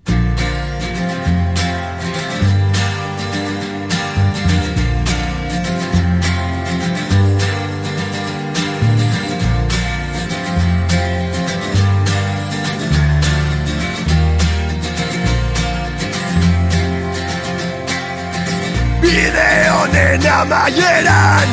Bide 19.17 19.69
honen 19.73 20.25
amaieran. 20.29 21.49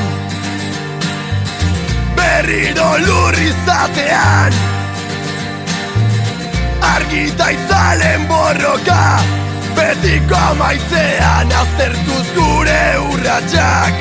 Berriro 2.17 2.89
lur 3.07 3.39
izatean. 3.41 4.53
Argita 6.95 7.47
itzalen 7.55 8.27
borroka 8.29 8.99
Betiko 9.77 10.37
amaitzean 10.51 11.55
aztertuz 11.61 12.27
gure 12.37 12.83
urratxak 13.07 13.95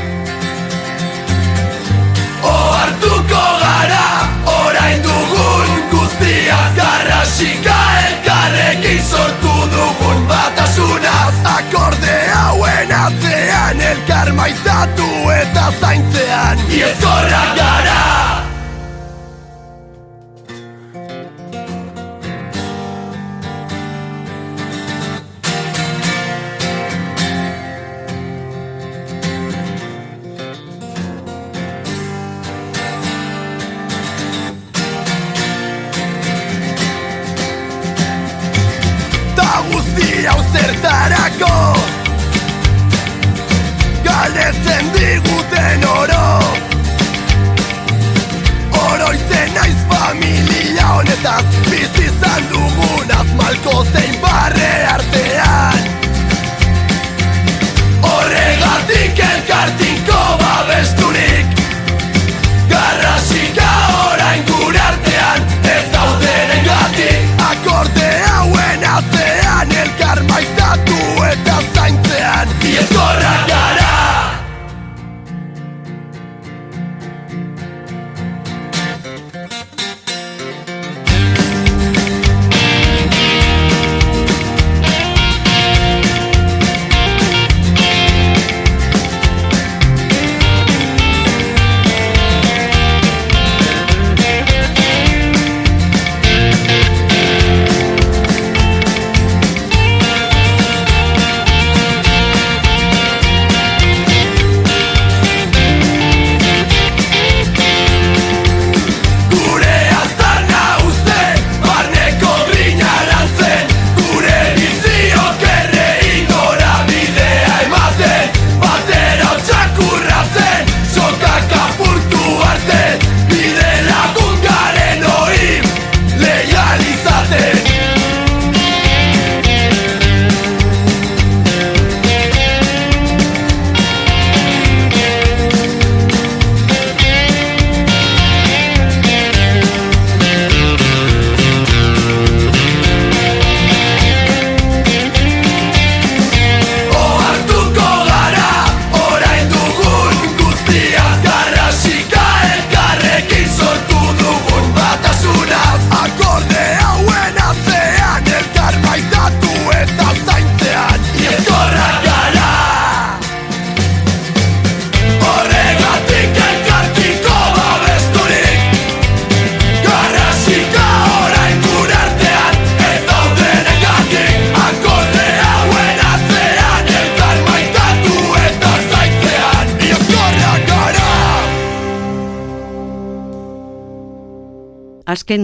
Oartuko 2.52 3.46
gara 3.64 4.10
orain 4.58 5.08
dugun 5.08 5.72
guztiaz 5.96 6.70
Garrasika 6.82 7.80
elkarrekin 8.04 9.02
sortu 9.12 9.56
dugun 9.78 10.28
batasunaz 10.28 11.36
Akorde 11.56 12.23
hauen 12.54 12.92
atzean 12.94 13.82
elkar 13.82 14.34
maitatu 14.38 15.10
eta 15.42 15.66
zaintzean. 15.82 16.66
Iezkorrak 16.70 17.56
gara 17.58 18.53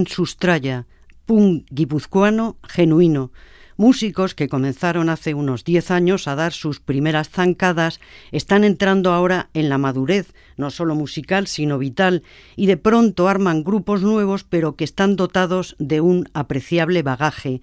Sustraya, 0.10 0.88
punk 1.26 1.66
guipuzcoano 1.72 2.58
genuino, 2.68 3.32
Músicos 3.80 4.36
que 4.36 4.50
comenzaron 4.50 5.08
hace 5.08 5.34
unos 5.34 5.64
10 5.64 5.92
años 5.92 6.28
a 6.28 6.36
dar 6.36 6.52
sus 6.52 6.82
primeras 6.82 7.30
zancadas 7.30 8.02
están 8.34 8.66
entrando 8.66 9.14
ahora 9.14 9.50
en 9.54 9.70
la 9.70 9.78
madurez, 9.78 10.34
no 10.58 10.70
solo 10.70 10.96
musical, 10.96 11.48
sino 11.48 11.78
vital, 11.78 12.24
y 12.58 12.66
de 12.66 12.76
pronto 12.76 13.30
arman 13.30 13.64
grupos 13.64 14.02
nuevos 14.02 14.44
pero 14.44 14.76
que 14.76 14.84
están 14.84 15.16
dotados 15.16 15.78
de 15.80 16.02
un 16.02 16.28
apreciable 16.34 17.04
bagaje. 17.04 17.62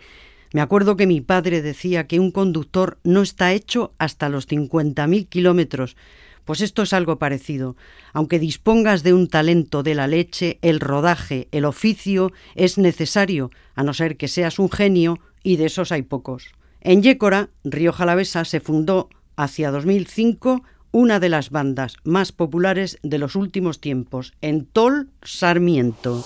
Me 0.55 0.63
acuerdo 0.63 0.97
que 0.97 1.07
mi 1.07 1.21
padre 1.21 1.61
decía 1.61 2.07
que 2.07 2.19
un 2.19 2.31
conductor 2.31 2.97
no 3.05 3.21
está 3.21 3.53
hecho 3.53 3.93
hasta 3.99 4.31
los 4.31 4.49
50.000 4.49 5.29
kilómetros, 5.29 5.99
pues 6.47 6.63
esto 6.63 6.83
es 6.83 6.95
algo 6.95 7.19
parecido. 7.19 7.77
Aunque 8.15 8.39
dispongas 8.39 9.03
de 9.03 9.13
un 9.13 9.29
talento 9.29 9.83
de 9.83 9.95
la 9.95 10.07
leche, 10.07 10.59
el 10.63 10.81
rodaje, 10.81 11.49
el 11.53 11.67
oficio 11.67 12.33
es 12.55 12.79
necesario, 12.79 13.51
a 13.75 13.83
no 13.83 13.93
ser 13.93 14.17
que 14.17 14.29
seas 14.29 14.59
un 14.59 14.71
genio 14.71 15.19
y 15.43 15.57
de 15.57 15.67
esos 15.67 15.93
hay 15.93 16.03
pocos. 16.03 16.53
En 16.81 17.03
Yécora, 17.03 17.51
Río 17.65 17.93
Jalavesa, 17.93 18.45
se 18.47 18.61
fundó 18.61 19.11
hacia 19.37 19.71
2005 19.71 20.63
una 20.93 21.21
de 21.21 21.29
las 21.29 21.51
bandas 21.51 21.97
más 22.05 22.33
populares 22.33 22.99
de 23.03 23.19
los 23.19 23.37
últimos 23.37 23.81
tiempos, 23.81 24.33
en 24.41 24.65
Tol 24.65 25.11
Sarmiento. 25.23 26.25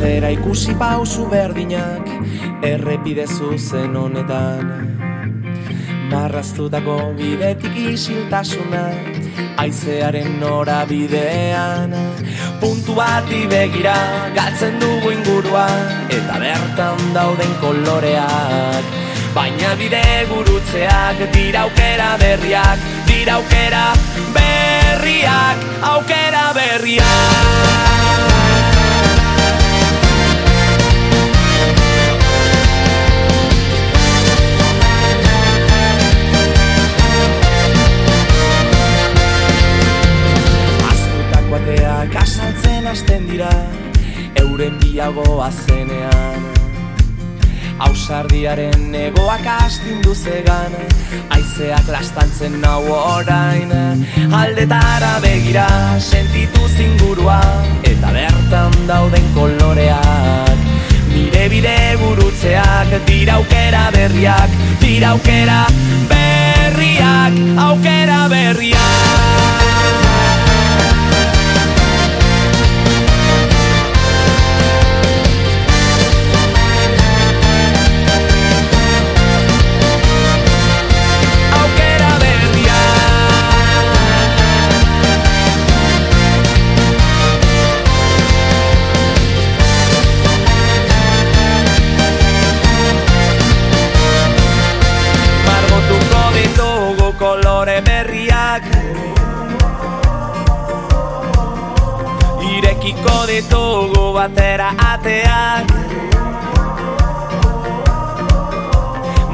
Tatzera 0.00 0.30
ikusi 0.32 0.72
pausu 0.80 1.26
berdinak 1.28 2.06
errepide 2.64 3.26
zuzen 3.28 3.92
honetan. 4.00 4.70
Marraztutako 6.08 7.12
bidetik 7.18 7.76
isiltasuna 7.76 8.80
Aizearen 9.60 10.40
norabidean 10.40 11.92
Puntu 12.62 12.96
bati 12.96 13.44
begira 13.52 13.94
galtzen 14.32 14.80
dugu 14.80 15.12
ingurua 15.18 15.68
Eta 16.08 16.40
bertan 16.46 17.04
dauden 17.12 17.54
koloreak. 17.60 18.90
Baina 19.36 19.76
bide 19.76 20.04
gurutzeak 20.32 21.26
dira 21.36 21.68
aukera 21.68 22.14
berriak 22.24 22.88
Dira 23.04 23.36
aukera 23.36 23.86
berriak 24.32 25.68
Aukera 25.92 26.46
berriak 26.56 28.39
hasten 42.90 43.26
dira 43.28 43.50
Euren 44.40 44.74
biago 44.82 45.42
azenean 45.44 46.46
Ausardiaren 47.86 48.94
egoak 48.98 49.46
astindu 49.52 50.14
zegan 50.14 50.74
Aizeak 51.36 51.86
lastantzen 51.88 52.58
nau 52.60 52.82
orain. 52.96 53.70
Aldetara 54.40 55.12
begira 55.22 55.68
sentitu 56.00 56.66
zingurua 56.74 57.38
Eta 57.92 58.10
bertan 58.16 58.74
dauden 58.90 59.30
koloreak. 59.38 60.66
Nire 61.14 61.46
bide 61.54 61.78
gurutzeak 62.02 62.98
dira 63.06 63.38
aukera 63.38 63.86
berriak 63.94 64.60
Dira 64.82 65.14
aukera 65.14 65.62
berriak 66.10 67.42
Aukera 67.70 68.22
berriak 68.34 69.59
ditugu 103.40 104.12
batera 104.12 104.68
ateak. 104.76 105.64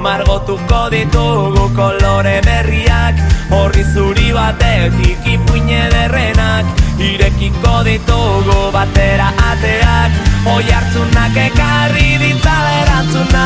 Margotuko 0.05 0.83
ditugu 0.93 1.65
kolore 1.75 2.39
berriak 2.47 3.15
Horri 3.51 3.85
zuri 3.93 4.29
batetik 4.37 5.27
ipuine 5.35 5.83
derrenak 5.91 6.65
Irekiko 7.03 7.77
ditugu 7.89 8.61
batera 8.77 9.29
ateak 9.51 10.11
Oi 10.55 10.67
hartzunak 10.71 11.37
ekarri 11.49 12.09
ditzala 12.23 12.73
erantzunak. 12.87 13.41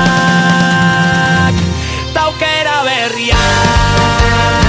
Taukera 2.13 2.79
berriak 2.85 4.60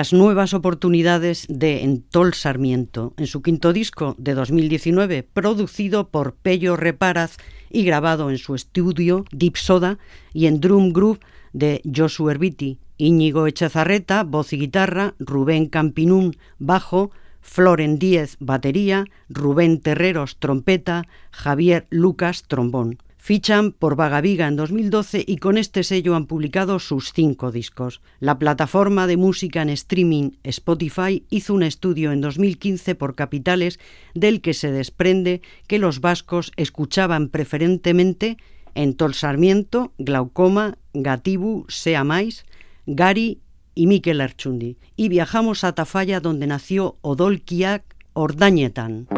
las 0.00 0.14
nuevas 0.14 0.54
oportunidades 0.54 1.44
de 1.50 1.82
Entol 1.82 2.32
Sarmiento, 2.32 3.12
en 3.18 3.26
su 3.26 3.42
quinto 3.42 3.74
disco 3.74 4.14
de 4.16 4.32
2019, 4.32 5.24
producido 5.24 6.08
por 6.08 6.32
Pello 6.36 6.74
Reparaz 6.76 7.36
y 7.68 7.84
grabado 7.84 8.30
en 8.30 8.38
su 8.38 8.54
estudio 8.54 9.26
Deep 9.30 9.58
Soda 9.58 9.98
y 10.32 10.46
en 10.46 10.58
Drum 10.58 10.94
Groove 10.94 11.20
de 11.52 11.82
Josu 11.84 12.30
Herbiti, 12.30 12.78
Íñigo 12.96 13.46
Echezarreta, 13.46 14.22
voz 14.22 14.54
y 14.54 14.58
guitarra, 14.58 15.16
Rubén 15.18 15.66
Campinún, 15.66 16.34
bajo, 16.58 17.10
Floren 17.42 17.98
Díez, 17.98 18.38
batería, 18.40 19.04
Rubén 19.28 19.82
Terreros, 19.82 20.38
trompeta, 20.38 21.08
Javier 21.30 21.86
Lucas, 21.90 22.44
trombón. 22.48 22.96
Fichan 23.22 23.72
por 23.72 23.96
Vagaviga 23.96 24.48
en 24.48 24.56
2012 24.56 25.22
y 25.26 25.36
con 25.36 25.58
este 25.58 25.84
sello 25.84 26.14
han 26.14 26.24
publicado 26.24 26.78
sus 26.78 27.12
cinco 27.12 27.52
discos. 27.52 28.00
La 28.18 28.38
plataforma 28.38 29.06
de 29.06 29.18
música 29.18 29.60
en 29.60 29.68
streaming 29.68 30.30
Spotify 30.42 31.22
hizo 31.28 31.52
un 31.52 31.62
estudio 31.62 32.12
en 32.12 32.22
2015 32.22 32.94
por 32.94 33.14
capitales 33.14 33.78
del 34.14 34.40
que 34.40 34.54
se 34.54 34.72
desprende 34.72 35.42
que 35.66 35.78
los 35.78 36.00
vascos 36.00 36.50
escuchaban 36.56 37.28
preferentemente 37.28 38.38
en 38.74 38.94
Tol 38.94 39.12
Sarmiento, 39.14 39.92
Glaucoma, 39.98 40.78
Gatibu, 40.94 41.66
Sea 41.68 42.04
Mais, 42.04 42.46
Gari 42.86 43.38
y 43.74 43.86
Mikel 43.86 44.22
Erchundi. 44.22 44.78
Y 44.96 45.10
viajamos 45.10 45.62
a 45.64 45.74
Tafalla 45.74 46.20
donde 46.20 46.46
nació 46.46 46.96
Odolkiak 47.02 47.84
Ordañetan. 48.14 49.08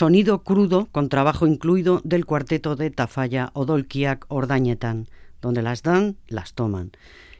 Sonido 0.00 0.44
crudo, 0.44 0.88
con 0.92 1.10
trabajo 1.10 1.46
incluido, 1.46 2.00
del 2.04 2.24
cuarteto 2.24 2.74
de 2.74 2.90
Tafalla 2.90 3.50
Odolkiak 3.52 4.24
Ordainetan, 4.28 5.08
donde 5.42 5.60
las 5.60 5.82
dan, 5.82 6.16
las 6.26 6.54
toman, 6.54 6.92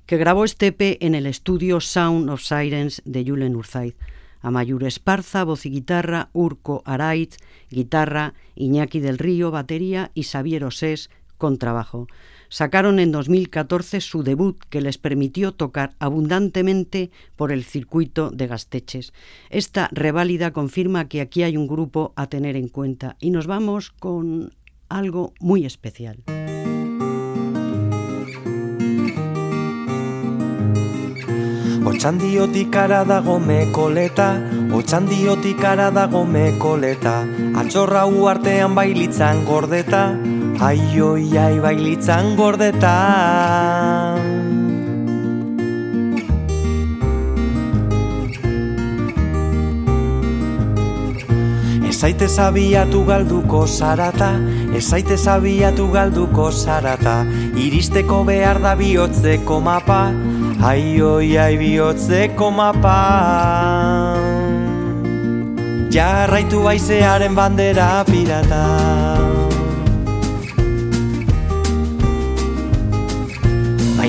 que 0.05 0.19
grabó 0.19 0.45
este 0.45 0.67
EP 0.67 0.99
en 1.01 1.15
el 1.15 1.25
estudio 1.25 1.81
Sound 1.81 2.29
of 2.29 2.43
Sirens 2.43 3.01
de 3.07 3.25
Julen 3.25 3.57
Urzaiz. 3.57 3.97
Amayur 4.43 4.85
Esparza, 4.85 5.45
voz 5.45 5.65
y 5.65 5.71
guitarra, 5.71 6.29
Urco 6.35 6.83
Araiz, 6.85 7.39
guitarra, 7.71 8.35
Iñaki 8.57 9.01
del 9.01 9.17
Río, 9.17 9.51
batería 9.51 10.11
y 10.13 10.25
Xavier 10.25 10.65
Osés, 10.65 11.09
contrabajo. 11.41 12.07
Sacaron 12.49 13.01
en 13.01 13.11
2014 13.11 14.01
su 14.01 14.22
debut 14.22 14.62
que 14.70 14.80
les 14.80 14.99
permitió 14.99 15.51
tocar 15.51 15.95
abundantemente 15.99 17.11
por 17.34 17.51
el 17.51 17.64
circuito 17.64 18.30
de 18.30 18.47
Gasteches. 18.47 19.12
Esta 19.51 19.88
reválida 19.91 20.53
confirma 20.53 21.09
que 21.09 21.20
aquí 21.20 21.43
hay 21.43 21.57
un 21.57 21.66
grupo 21.66 22.12
a 22.14 22.28
tener 22.28 22.55
en 22.55 22.68
cuenta 22.68 23.16
y 23.18 23.30
nos 23.30 23.49
vamos 23.49 23.91
con 23.91 24.55
algo 24.88 25.32
muy 25.41 25.64
especial. 25.64 26.22
Otxandiotik 31.91 32.76
ara 32.76 33.05
dago 33.05 33.38
mekoleta, 33.41 34.28
otxandiotik 34.72 35.64
ara 35.64 35.91
dago 35.91 36.22
mekoleta, 36.24 37.14
atxorra 37.61 38.07
uartean 38.07 38.74
bailitzan 38.74 39.45
gordeta, 39.45 40.03
ai 40.59 41.01
oi 41.01 41.39
ai 41.39 41.61
bailitzan 41.61 42.35
gordeta. 42.37 42.97
Ezaite 51.91 52.29
zabiatu 52.29 53.05
galduko 53.05 53.67
zarata, 53.67 54.31
ezaite 54.75 55.17
zabiatu 55.21 55.89
galduko 55.93 56.51
zarata, 56.51 57.27
iristeko 57.55 58.23
behar 58.25 58.63
da 58.63 58.75
bihotzeko 58.75 59.61
mapa, 59.61 60.01
ai 60.65 61.01
oi 61.03 61.37
ai 61.37 61.57
bihotzeko 61.61 62.51
mapa. 62.51 62.97
Jarraitu 65.93 66.63
baizearen 66.65 67.35
bandera 67.35 68.05
pirata. 68.09 69.20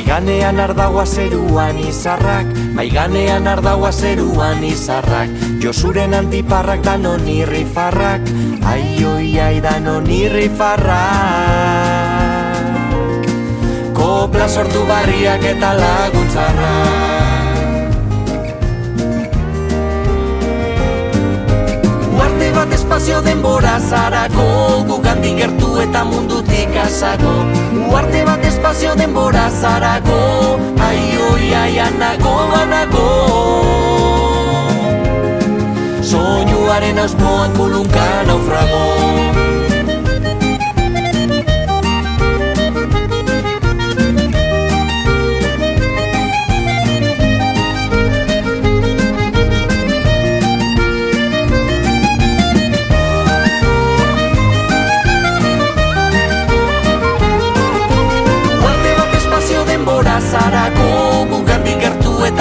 Maiganean 0.02 0.58
ardaua 0.58 1.04
zeruan 1.06 1.78
izarrak, 1.78 2.47
maiganean 2.74 3.45
ardaua 3.45 3.91
zeruan 3.93 4.64
izarrak, 4.66 5.30
Josuren 5.62 6.18
antiparrak 6.18 6.82
danon 6.82 7.22
irrifarrak, 7.30 8.26
ai 8.66 8.97
oi 9.06 9.38
ai 9.38 9.62
danon 9.62 10.10
irrifarrak. 10.10 10.89
Kopla 13.93 14.49
sortu 14.49 14.82
barriak 14.89 15.45
eta 15.54 15.70
laguntzarrak. 15.78 17.01
Denbora 23.10 23.80
zarako 23.80 24.84
Gugandik 24.88 25.38
gertu 25.38 25.82
eta 25.82 26.04
mundutik 26.06 26.76
asago 26.86 27.34
Uarte 27.89 28.24
bat 28.26 28.45
espazio 28.45 28.93
denbora 28.95 29.49
zarako 29.49 30.20
Ai, 30.80 31.18
oi, 31.34 31.54
ai, 31.54 31.80
anago, 31.80 32.36
anago 32.62 33.08
Soinuaren 36.02 36.99
auspoan 36.99 37.58
kulunka 37.58 38.08
naufrago 38.28 39.01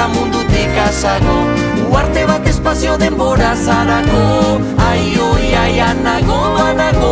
eta 0.00 0.08
mundutik 0.08 0.76
asago 0.88 1.36
Uarte 1.92 2.24
bat 2.24 2.46
espazio 2.46 2.96
denbora 2.96 3.52
zarako 3.54 4.22
Ai, 4.80 5.18
oi, 5.20 5.54
ai, 5.62 5.80
anago, 5.80 6.38
anago. 6.68 7.10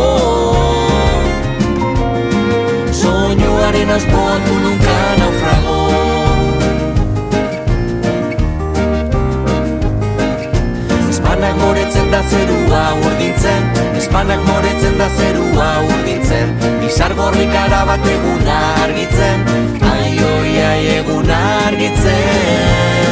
Soinuaren 3.01 3.91
aspoan 3.97 4.41
kulunka 4.47 4.95
naufrago 5.19 5.77
Espanak 11.09 11.61
moretzen 11.61 12.09
da 12.15 12.23
zerua 12.31 12.83
urdintzen 13.03 13.69
Espanak 14.01 14.41
moretzen 14.49 14.97
da 14.97 15.11
zerua 15.19 15.69
urdintzen 15.91 16.57
Bizar 16.81 17.13
gorrikara 17.21 17.85
bat 17.91 18.09
eguna 18.15 18.57
argitzen 18.87 19.88
Ai, 19.99 20.15
oi, 20.15 20.51
ai, 20.63 20.83
eguna 20.99 21.37
argitzen 21.67 23.09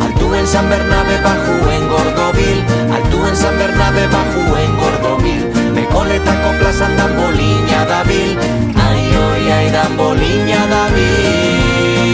Altuen 0.00 0.46
San 0.46 0.68
Bernabe 0.70 1.16
bajuen 1.26 1.84
gordobil. 1.92 2.58
Altuen 2.96 3.36
San 3.36 3.54
Bernabe 3.58 4.04
bajuen 4.14 4.72
gordobil. 4.80 5.42
Mekoletako 5.76 6.50
plazan 6.58 6.96
dan 6.96 7.12
bolina 7.18 7.84
dabil. 7.92 8.30
Ai, 8.88 9.04
oi, 9.28 9.44
ai, 9.58 9.66
dan 9.76 9.96
bolina 10.00 10.62
dabil. 10.72 12.04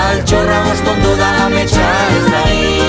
Altxorra 0.00 0.58
ostondo 0.72 1.12
da 1.22 1.30
ametsa 1.46 1.88
ez 2.16 2.26
da 2.32 2.85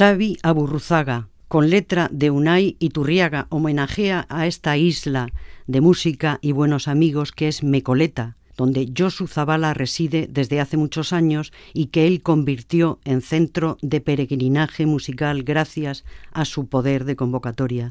Xavi 0.00 0.38
Aburruzaga, 0.42 1.28
con 1.46 1.68
letra 1.68 2.08
de 2.10 2.30
Unai 2.30 2.74
Iturriaga, 2.78 3.46
homenajea 3.50 4.24
a 4.30 4.46
esta 4.46 4.78
isla 4.78 5.28
de 5.66 5.82
música 5.82 6.38
y 6.40 6.52
buenos 6.52 6.88
amigos 6.88 7.32
que 7.32 7.48
es 7.48 7.62
Mecoleta, 7.62 8.38
donde 8.56 8.90
Josu 8.96 9.26
Zabala 9.26 9.74
reside 9.74 10.26
desde 10.26 10.58
hace 10.58 10.78
muchos 10.78 11.12
años 11.12 11.52
y 11.74 11.88
que 11.88 12.06
él 12.06 12.22
convirtió 12.22 12.98
en 13.04 13.20
centro 13.20 13.76
de 13.82 14.00
peregrinaje 14.00 14.86
musical 14.86 15.42
gracias 15.42 16.06
a 16.32 16.46
su 16.46 16.66
poder 16.66 17.04
de 17.04 17.16
convocatoria. 17.16 17.90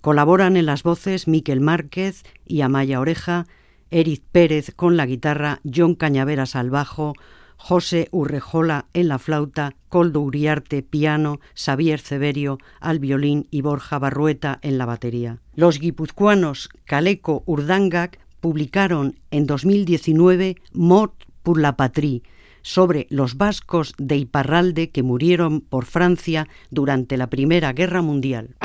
Colaboran 0.00 0.56
en 0.56 0.66
las 0.66 0.84
voces 0.84 1.26
Miquel 1.26 1.60
Márquez 1.60 2.22
y 2.46 2.60
Amaya 2.60 3.00
Oreja, 3.00 3.48
Eric 3.90 4.22
Pérez 4.30 4.72
con 4.76 4.96
la 4.96 5.06
guitarra, 5.06 5.60
John 5.64 5.96
Cañaveras 5.96 6.54
al 6.54 6.70
bajo, 6.70 7.14
José 7.64 8.08
Urrejola 8.10 8.86
en 8.92 9.06
la 9.06 9.20
flauta, 9.20 9.76
Coldo 9.88 10.20
Uriarte 10.20 10.82
piano, 10.82 11.38
Xavier 11.54 12.00
Severio 12.00 12.58
al 12.80 12.98
violín 12.98 13.46
y 13.52 13.60
Borja 13.60 14.00
Barrueta 14.00 14.58
en 14.62 14.78
la 14.78 14.84
batería. 14.84 15.38
Los 15.54 15.78
guipuzcoanos 15.78 16.70
Caleco 16.86 17.44
Urdangak 17.46 18.18
publicaron 18.40 19.20
en 19.30 19.46
2019 19.46 20.56
Mort 20.72 21.14
pour 21.44 21.60
la 21.60 21.76
patrie, 21.76 22.22
sobre 22.62 23.06
los 23.10 23.36
vascos 23.36 23.94
de 23.96 24.16
Iparralde 24.16 24.90
que 24.90 25.04
murieron 25.04 25.60
por 25.60 25.84
Francia 25.84 26.48
durante 26.70 27.16
la 27.16 27.28
Primera 27.28 27.72
Guerra 27.72 28.02
Mundial. 28.02 28.56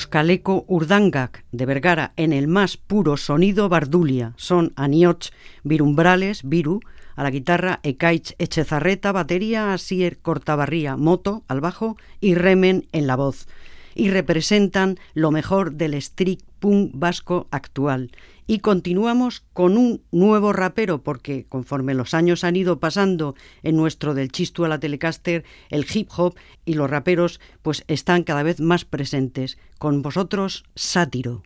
Los 0.00 0.06
Caleco 0.06 0.64
Urdangak 0.66 1.44
de 1.52 1.66
Vergara 1.66 2.14
en 2.16 2.32
el 2.32 2.48
más 2.48 2.78
puro 2.78 3.18
sonido 3.18 3.68
bardulia. 3.68 4.32
Son 4.36 4.72
Anioch 4.74 5.28
Virumbrales, 5.62 6.40
Viru, 6.42 6.80
a 7.16 7.22
la 7.22 7.30
guitarra, 7.30 7.80
Ekaich 7.82 8.34
Echezarreta, 8.38 9.12
batería, 9.12 9.74
Asier 9.74 10.16
Cortabarría, 10.16 10.96
moto, 10.96 11.44
al 11.48 11.60
bajo 11.60 11.98
y 12.18 12.34
Remen 12.34 12.86
en 12.92 13.06
la 13.06 13.16
voz. 13.16 13.46
Y 13.94 14.08
representan 14.08 14.98
lo 15.12 15.32
mejor 15.32 15.74
del 15.74 15.92
street 15.92 16.40
punk 16.60 16.92
vasco 16.94 17.46
actual. 17.50 18.10
Y 18.50 18.58
continuamos 18.58 19.44
con 19.52 19.78
un 19.78 20.02
nuevo 20.10 20.52
rapero, 20.52 21.04
porque 21.04 21.46
conforme 21.48 21.94
los 21.94 22.14
años 22.14 22.42
han 22.42 22.56
ido 22.56 22.80
pasando 22.80 23.36
en 23.62 23.76
nuestro 23.76 24.12
del 24.12 24.32
chistu 24.32 24.64
a 24.64 24.68
la 24.68 24.80
Telecaster, 24.80 25.44
el 25.68 25.86
hip 25.88 26.08
hop 26.16 26.34
y 26.64 26.74
los 26.74 26.90
raperos 26.90 27.38
pues 27.62 27.84
están 27.86 28.24
cada 28.24 28.42
vez 28.42 28.58
más 28.58 28.84
presentes. 28.84 29.56
Con 29.78 30.02
vosotros, 30.02 30.64
Sátiro. 30.74 31.44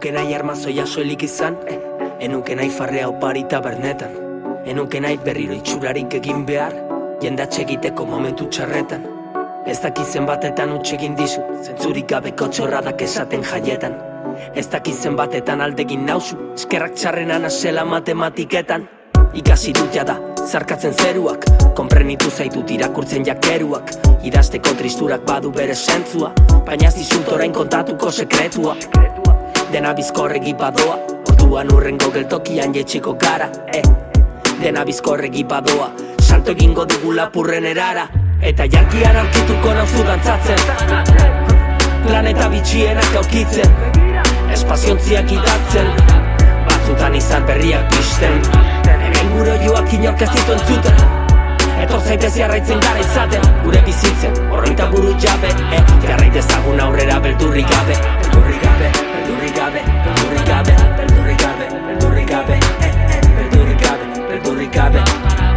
Enuke 0.00 0.16
nahi 0.16 0.32
armazoia 0.32 0.86
soilik 0.88 1.22
izan 1.26 1.58
eh. 1.68 1.74
Enuke 2.24 2.54
nahi 2.56 2.70
farrea 2.72 3.08
opari 3.10 3.42
tabernetan 3.44 4.14
Enuke 4.72 4.96
nahi 5.04 5.18
berriro 5.20 5.52
itxurarik 5.52 6.16
egin 6.16 6.46
behar 6.48 6.72
Jendatxe 7.20 7.66
egiteko 7.66 8.06
momentu 8.08 8.46
txarretan. 8.48 9.04
Ez 9.68 9.76
dakizen 9.82 10.24
batetan 10.24 10.72
utxegin 10.78 11.18
dizu 11.20 11.44
Zentzurik 11.66 12.08
gabeko 12.14 12.48
txorradak 12.48 13.04
esaten 13.04 13.44
jaietan. 13.44 14.00
Ez 14.56 14.70
dakizen 14.72 15.20
batetan 15.20 15.60
aldegin 15.60 16.08
nauzu 16.08 16.40
Eskerrak 16.54 16.96
txarrenan 16.96 17.44
asela 17.44 17.84
matematiketan. 17.84 18.88
Ikasi 19.36 19.76
dut 19.76 19.92
jada, 19.92 20.16
zarkatzen 20.48 20.96
zeruak 20.96 21.44
Konprenitu 21.76 22.32
zaitut 22.32 22.72
irakurtzen 22.72 23.28
jakeruak. 23.28 23.92
Idazteko 24.24 24.78
tristurak 24.80 25.28
badu 25.28 25.52
bere 25.52 25.76
sentzua 25.76 26.32
Baina 26.64 26.88
ez 26.88 26.96
dizut 27.02 27.28
orain 27.36 27.52
kontatuko 27.52 28.08
sekretua 28.08 28.78
Dena 29.70 29.92
bizkorregi 29.94 30.50
badoa 30.58 30.96
Orduan 31.30 31.68
urrengo 31.70 32.08
geltokian 32.10 32.72
jetxiko 32.74 33.12
gara 33.14 33.46
eh. 33.70 33.82
Dena 34.58 34.82
bizkorregi 34.84 35.44
badoa 35.44 35.92
Salto 36.18 36.50
egingo 36.56 36.86
dugu 36.90 37.12
lapurren 37.14 37.68
erara 37.70 38.08
Eta 38.42 38.66
jarkian 38.72 39.20
aurkituko 39.22 39.76
nauzu 39.76 40.02
dantzatzen 40.08 40.58
Planeta 42.08 42.50
bitxienak 42.50 43.14
aukitzen 43.22 43.78
Espaziontziak 44.58 45.30
idatzen 45.38 45.94
Batzutan 46.66 47.14
izan 47.22 47.46
berriak 47.46 47.86
pisten 47.94 48.42
Hemen 48.90 49.34
gure 49.36 49.58
joak 49.62 49.98
inork 50.00 50.26
ez 50.26 50.32
ditu 50.34 50.58
entzuten 50.58 51.19
Etor 51.80 52.02
zaitez 52.04 52.32
jarraitzen 52.36 52.80
gara 52.84 53.00
izaten 53.00 53.46
Gure 53.64 53.80
bizitzen, 53.86 54.36
horreita 54.52 54.86
buru 54.92 55.14
jabe 55.24 55.52
eh. 55.76 55.82
Jarraitezagun 56.06 56.80
aurrera 56.86 57.20
beldurrik 57.24 57.68
gabe 57.70 57.96
Beldurrik 58.22 58.62
gabe, 58.64 58.90
beldurrik 59.14 59.56
gabe, 59.56 59.84
beldurrik 60.06 60.48
gabe 60.50 60.76
Beldurrik 61.00 61.44
gabe, 61.44 61.68
beldurrik 61.88 62.32
gabe 62.34 62.58
eh, 62.58 62.92
eh. 63.16 63.20
Beldurrik 63.38 63.86
gabe, 63.86 64.10
beldurrik 64.32 64.72
gabe 64.78 65.48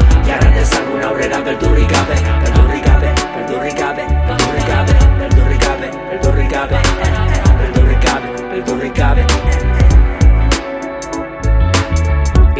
aurrera 1.03 1.39
beldurrik 1.45 1.89
gabe 1.89 2.15
Beldurrik 2.43 2.85
gabe, 2.85 3.09
beldurrik 3.35 3.77
gabe, 3.77 4.05
beldurrik 4.27 4.67
gabe 4.67 4.95
Beldurrik 5.19 5.59
gabe, 5.65 5.89
beldurrik 6.11 6.51
gabe 6.51 6.75
eh, 6.75 7.09
eh. 7.09 7.43
Beldurrik 7.59 8.07
gabe, 8.07 8.27
beldurrik 8.53 8.95
gabe 8.95 9.52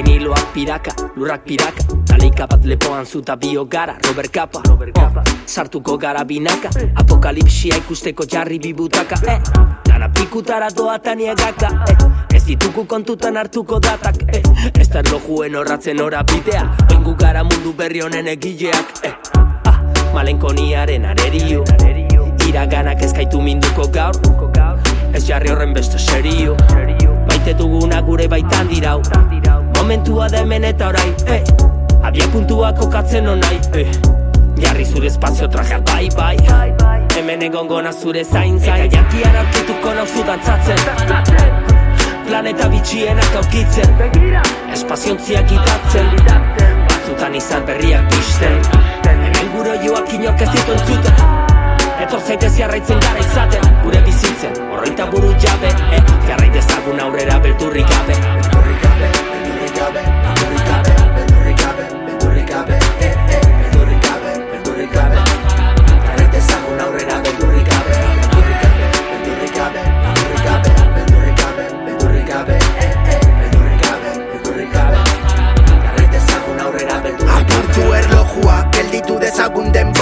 Viniloak 0.04 0.54
piraka, 0.54 0.92
lurrak 1.16 1.44
piraka 1.48 1.84
Taleika 2.08 2.48
bat 2.48 2.66
lepoan 2.66 3.06
zuta 3.06 3.36
bio 3.36 3.66
gara 3.66 3.96
Robert 4.08 4.32
Capa, 4.32 4.60
oh, 4.70 5.24
sartuko 5.46 5.98
gara 5.98 6.24
binaka 6.24 6.70
Apokalipsia 6.96 7.78
ikusteko 7.78 8.26
jarri 8.26 8.60
bibutaka 8.60 9.16
eh. 9.28 9.40
Dana 9.86 10.10
pikutara 10.10 10.70
doa 10.76 11.00
taniegaka 11.00 11.70
eh. 11.88 12.36
Ez 12.36 12.44
dituku 12.46 12.86
kontutan 12.86 13.38
hartuko 13.38 13.80
datak 13.80 14.28
eh. 14.28 14.44
Ez 14.80 14.90
da 14.90 15.00
erlojuen 15.00 15.56
horratzen 15.56 16.02
ora 16.02 16.24
bidea 16.24 16.68
Oingu 16.92 17.16
gara 17.16 17.44
mundu 17.44 17.74
berri 17.74 18.02
honen 18.02 18.28
egileak 18.28 19.04
eh. 19.04 19.16
ah, 19.66 19.80
Malenkoniaren 20.14 21.06
arerio 21.06 21.64
Iraganak 22.48 23.02
ezkaitu 23.02 23.42
minduko 23.42 23.88
gaur 23.88 24.20
Ez 25.14 25.24
jarri 25.28 25.50
horren 25.50 25.74
beste 25.74 26.00
serio 26.00 26.58
Maite 27.28 27.56
duguna 27.56 28.02
gure 28.02 28.28
baitan 28.28 28.68
dirau 28.68 29.00
Momentua 29.84 30.30
da 30.32 30.40
hemen 30.40 30.64
eta 30.64 30.88
orain 30.94 31.10
eh. 31.28 31.42
Abia 32.08 32.24
puntua 32.32 32.70
kokatzen 32.74 33.26
onai 33.28 33.58
eh. 33.76 33.90
Jarri 34.56 34.86
zure 34.86 35.10
espazio 35.10 35.50
trajeak 35.52 35.82
bai 35.90 36.08
bai. 36.16 36.38
Hemen 37.18 37.42
egongo 37.44 37.82
na 37.82 37.92
zure 37.92 38.24
zain 38.24 38.56
zain. 38.62 38.86
Eta 38.86 38.96
jakian 38.96 39.36
aurkituko 39.42 39.94
nauzu 39.98 40.24
dantzatzen. 40.24 40.80
Planeta 42.30 42.70
bitxienak 42.72 43.36
aurkitzen. 43.42 43.92
Espaziontziak 44.72 45.52
idatzen 45.52 46.08
Batzutan 46.88 47.36
izan 47.36 47.68
berriak 47.68 48.08
pisten 48.16 48.64
Hemen 49.04 49.52
gure 49.58 49.76
joak 49.84 50.16
inork 50.16 50.46
ez 50.48 50.50
ditu 50.56 50.78
entzuten. 50.78 51.20
Etor 52.08 52.24
zaitez 52.24 52.54
jarraitzen 52.56 53.04
gara 53.04 53.20
izaten. 53.20 53.68
Gure 53.84 54.00
bizitzen, 54.08 54.64
horreita 54.72 55.12
buru 55.12 55.36
jabe 55.44 55.76
eh? 55.92 56.02
Jarraitezagun 56.32 57.04
aurrera 57.10 57.40
beldurrik 57.44 57.88
gabe. 57.92 58.20
Beldurrik 58.24 58.82
gabe, 58.88 59.14
gabe 59.84 60.02
Beldurrik 60.26 60.66
gabe, 60.68 60.94
beldurrik 61.16 61.58
gabe 61.58 61.86
Beldurrik 62.06 62.48
gabe, 62.48 62.76
eh, 63.00 63.16
eh 63.36 63.42
Beldurrik 63.60 64.02
gabe, 64.08 64.32
beldurrik 64.52 64.92
gabe 64.96 65.18
Jarraitezagun 66.06 66.80
aurrera 66.86 67.18
beldurrik 67.26 67.68
gabe 67.72 67.94
Beldurrik 68.24 68.60
gabe, 68.64 68.86
beldurrik 69.12 69.54
gabe 69.58 69.82
Beldurrik 70.06 70.44
gabe, 70.48 70.72
beldurrik 70.96 71.36
gabe 71.42 71.66
Beldurrik 71.86 72.28
gabe, 72.32 72.58
eh, 72.86 72.94
eh 73.14 73.20
Beldurrik 73.42 73.82
gabe, 73.88 74.12
beldurrik 74.32 74.72
gabe 74.78 75.00
Jarraitezagun 75.84 76.66
aurrera 76.68 77.02
beldurrik 77.08 77.34
gabe 77.34 77.42
Apurtu 77.42 77.84
erlojua, 78.00 78.58
gelditu 78.78 79.20
dezagun 79.26 79.68
egiteko 79.68 79.93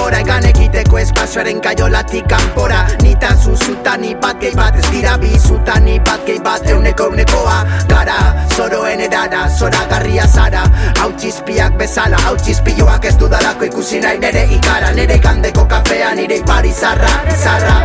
espazioaren 1.02 1.62
kaiolatik 1.62 2.28
kanpora 2.30 2.86
Nita 3.02 3.34
zuzutani 3.36 4.14
bat 4.22 4.40
gehi 4.42 4.56
bat 4.56 4.76
ez 4.78 4.88
dira 4.92 5.18
bizutani 5.22 6.00
bat 6.06 6.26
gehi 6.26 6.40
bat 6.44 6.68
euneko 6.70 7.10
eunekoa. 7.10 7.58
Gara, 7.90 8.18
zoroen 8.56 9.02
erara, 9.08 9.48
zora 9.50 9.86
garria 9.90 10.28
zara. 10.28 10.64
Hau 11.02 11.12
txizpiak 11.18 11.78
bezala, 11.80 12.20
hau 12.28 12.36
txizpioak 12.38 13.06
ez 13.10 13.16
dudalako 13.22 13.70
ikusi 13.70 14.02
nahi 14.04 14.20
nere 14.22 14.46
ikara. 14.58 14.92
Nere 14.98 15.18
gandeko 15.24 15.66
kafea, 15.70 16.14
nire 16.16 16.42
ipar 16.42 16.66
izarra, 16.66 17.12
izarra 17.32 17.76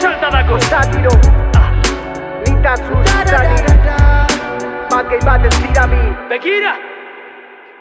Saltadako 0.00 0.58
satiro 0.68 1.14
Nita 2.46 2.74
zuzutani 2.86 3.60
Bat 4.90 5.06
gehi 5.12 5.22
bat 5.24 5.46
ez 5.46 5.54
dira 5.62 5.86
bi. 5.86 6.02
Begira! 6.32 6.74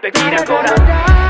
Begira 0.03 0.45
gora! 0.45 1.28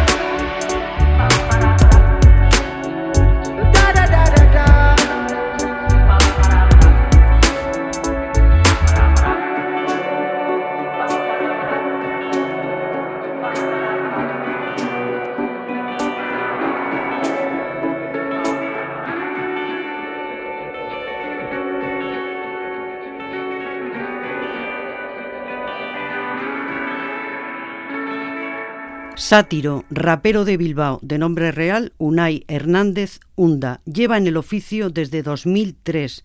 Sátiro, 29.30 29.86
rapero 29.92 30.44
de 30.44 30.58
Bilbao, 30.58 30.98
de 31.04 31.20
nombre 31.20 31.52
real 31.52 31.94
Unai 32.00 32.46
Hernández 32.48 33.20
Hunda. 33.36 33.80
Lleva 33.86 34.18
en 34.18 34.26
el 34.26 34.38
oficio 34.38 34.90
desde 34.90 35.22
2003. 35.22 36.24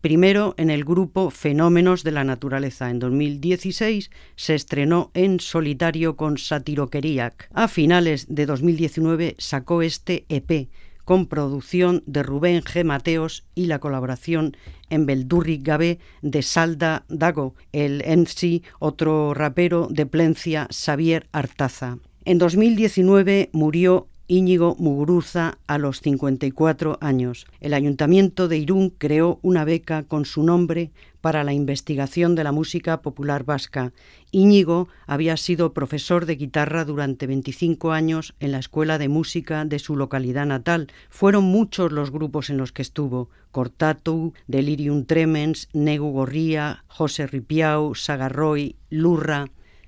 Primero 0.00 0.54
en 0.56 0.70
el 0.70 0.82
grupo 0.86 1.28
Fenómenos 1.28 2.02
de 2.02 2.12
la 2.12 2.24
Naturaleza. 2.24 2.88
En 2.88 2.98
2016 2.98 4.10
se 4.36 4.54
estrenó 4.54 5.10
en 5.12 5.38
solitario 5.38 6.16
con 6.16 6.38
Satiroqueriac. 6.38 7.50
A 7.52 7.68
finales 7.68 8.24
de 8.30 8.46
2019 8.46 9.34
sacó 9.36 9.82
este 9.82 10.24
EP 10.30 10.70
con 11.04 11.26
producción 11.26 12.04
de 12.06 12.22
Rubén 12.22 12.62
G. 12.62 12.84
Mateos 12.84 13.44
y 13.54 13.66
la 13.66 13.80
colaboración 13.80 14.56
en 14.88 15.04
Beldurri 15.04 15.58
Gabé 15.58 15.98
de 16.22 16.40
Salda 16.40 17.04
Dago, 17.10 17.54
el 17.72 18.02
MC, 18.02 18.62
otro 18.78 19.34
rapero 19.34 19.88
de 19.90 20.06
Plencia, 20.06 20.68
Xavier 20.70 21.28
Artaza. 21.32 21.98
En 22.26 22.38
2019 22.38 23.50
murió 23.52 24.08
Íñigo 24.26 24.74
Muguruza 24.80 25.58
a 25.68 25.78
los 25.78 26.00
54 26.00 26.98
años. 27.00 27.46
El 27.60 27.72
Ayuntamiento 27.72 28.48
de 28.48 28.58
Irún 28.58 28.90
creó 28.90 29.38
una 29.42 29.64
beca 29.64 30.02
con 30.02 30.24
su 30.24 30.42
nombre 30.42 30.90
para 31.20 31.44
la 31.44 31.52
investigación 31.52 32.34
de 32.34 32.42
la 32.42 32.50
música 32.50 33.00
popular 33.00 33.44
vasca. 33.44 33.92
Íñigo 34.32 34.88
había 35.06 35.36
sido 35.36 35.72
profesor 35.72 36.26
de 36.26 36.34
guitarra 36.34 36.84
durante 36.84 37.28
25 37.28 37.92
años 37.92 38.34
en 38.40 38.50
la 38.50 38.58
Escuela 38.58 38.98
de 38.98 39.08
Música 39.08 39.64
de 39.64 39.78
su 39.78 39.94
localidad 39.94 40.46
natal. 40.46 40.88
Fueron 41.08 41.44
muchos 41.44 41.92
los 41.92 42.10
grupos 42.10 42.50
en 42.50 42.56
los 42.56 42.72
que 42.72 42.82
estuvo. 42.82 43.30
Cortatu, 43.52 44.32
Delirium 44.48 45.04
Tremens, 45.04 45.68
Negu 45.72 46.10
Gorría, 46.10 46.82
José 46.88 47.28
Ripiau, 47.28 47.94
Sagarroy, 47.94 48.74
Lurra. 48.90 49.46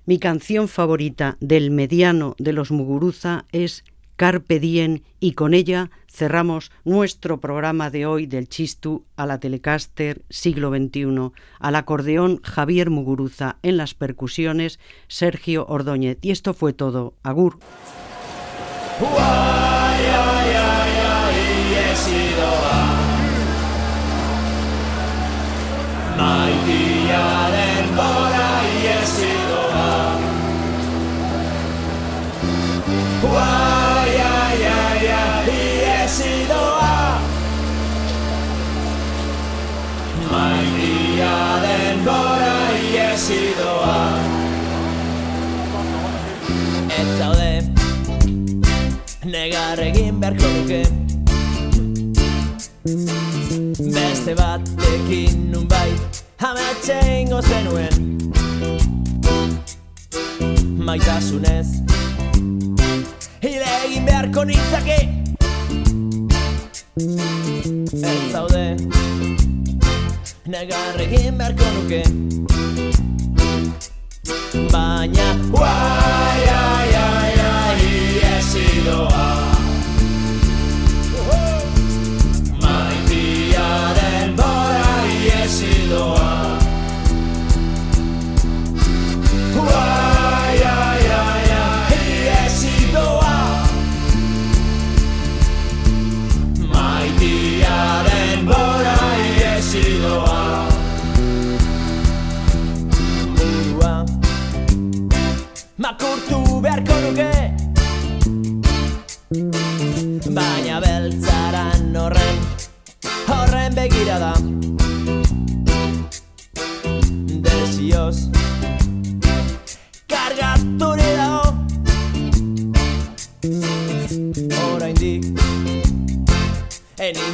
Mi 0.08 0.18
canción 0.18 0.68
favorita 0.68 1.36
del 1.38 1.70
mediano 1.70 2.34
de 2.38 2.54
los 2.54 2.70
Muguruza 2.70 3.44
es 3.52 3.84
Carpe 4.16 4.58
Diem 4.58 5.00
y 5.20 5.32
con 5.32 5.52
ella 5.52 5.90
cerramos 6.10 6.72
nuestro 6.82 7.40
programa 7.40 7.90
de 7.90 8.06
hoy 8.06 8.24
del 8.24 8.48
Chistu 8.48 9.04
a 9.16 9.26
la 9.26 9.38
Telecaster 9.38 10.22
siglo 10.30 10.70
XXI, 10.70 11.32
al 11.60 11.74
acordeón 11.76 12.40
Javier 12.42 12.88
Muguruza, 12.88 13.58
en 13.62 13.76
las 13.76 13.92
percusiones 13.92 14.80
Sergio 15.08 15.66
Ordóñez. 15.66 16.16
Y 16.22 16.30
esto 16.30 16.54
fue 16.54 16.72
todo. 16.72 17.12
Agur. 17.22 17.58
Negar 49.28 49.78
egin 49.84 50.20
beharko 50.22 50.48
nuke 50.54 50.82
Beste 53.94 54.34
batekin 54.38 55.50
nun 55.52 55.66
bai 55.68 55.90
Ametxe 56.48 56.96
ingo 57.20 57.40
zenuen. 57.42 57.94
Maitasunez 60.86 61.68
Hile 63.42 63.66
egin 63.86 64.06
beharko 64.06 64.42
nintzake. 64.44 64.96
Ez 68.08 68.32
zaude. 68.32 68.64
Negar 70.54 70.98
egin 71.04 71.38
beharko 71.38 71.68
nuke. 71.76 72.02
Baina 74.72 75.28
Uai, 75.54 75.97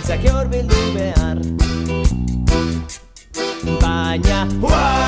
Enintzake 0.05 0.32
hor 0.36 0.48
bildu 0.52 0.80
behar. 0.94 1.38
Baina 3.80 4.42
Uai, 4.61 5.03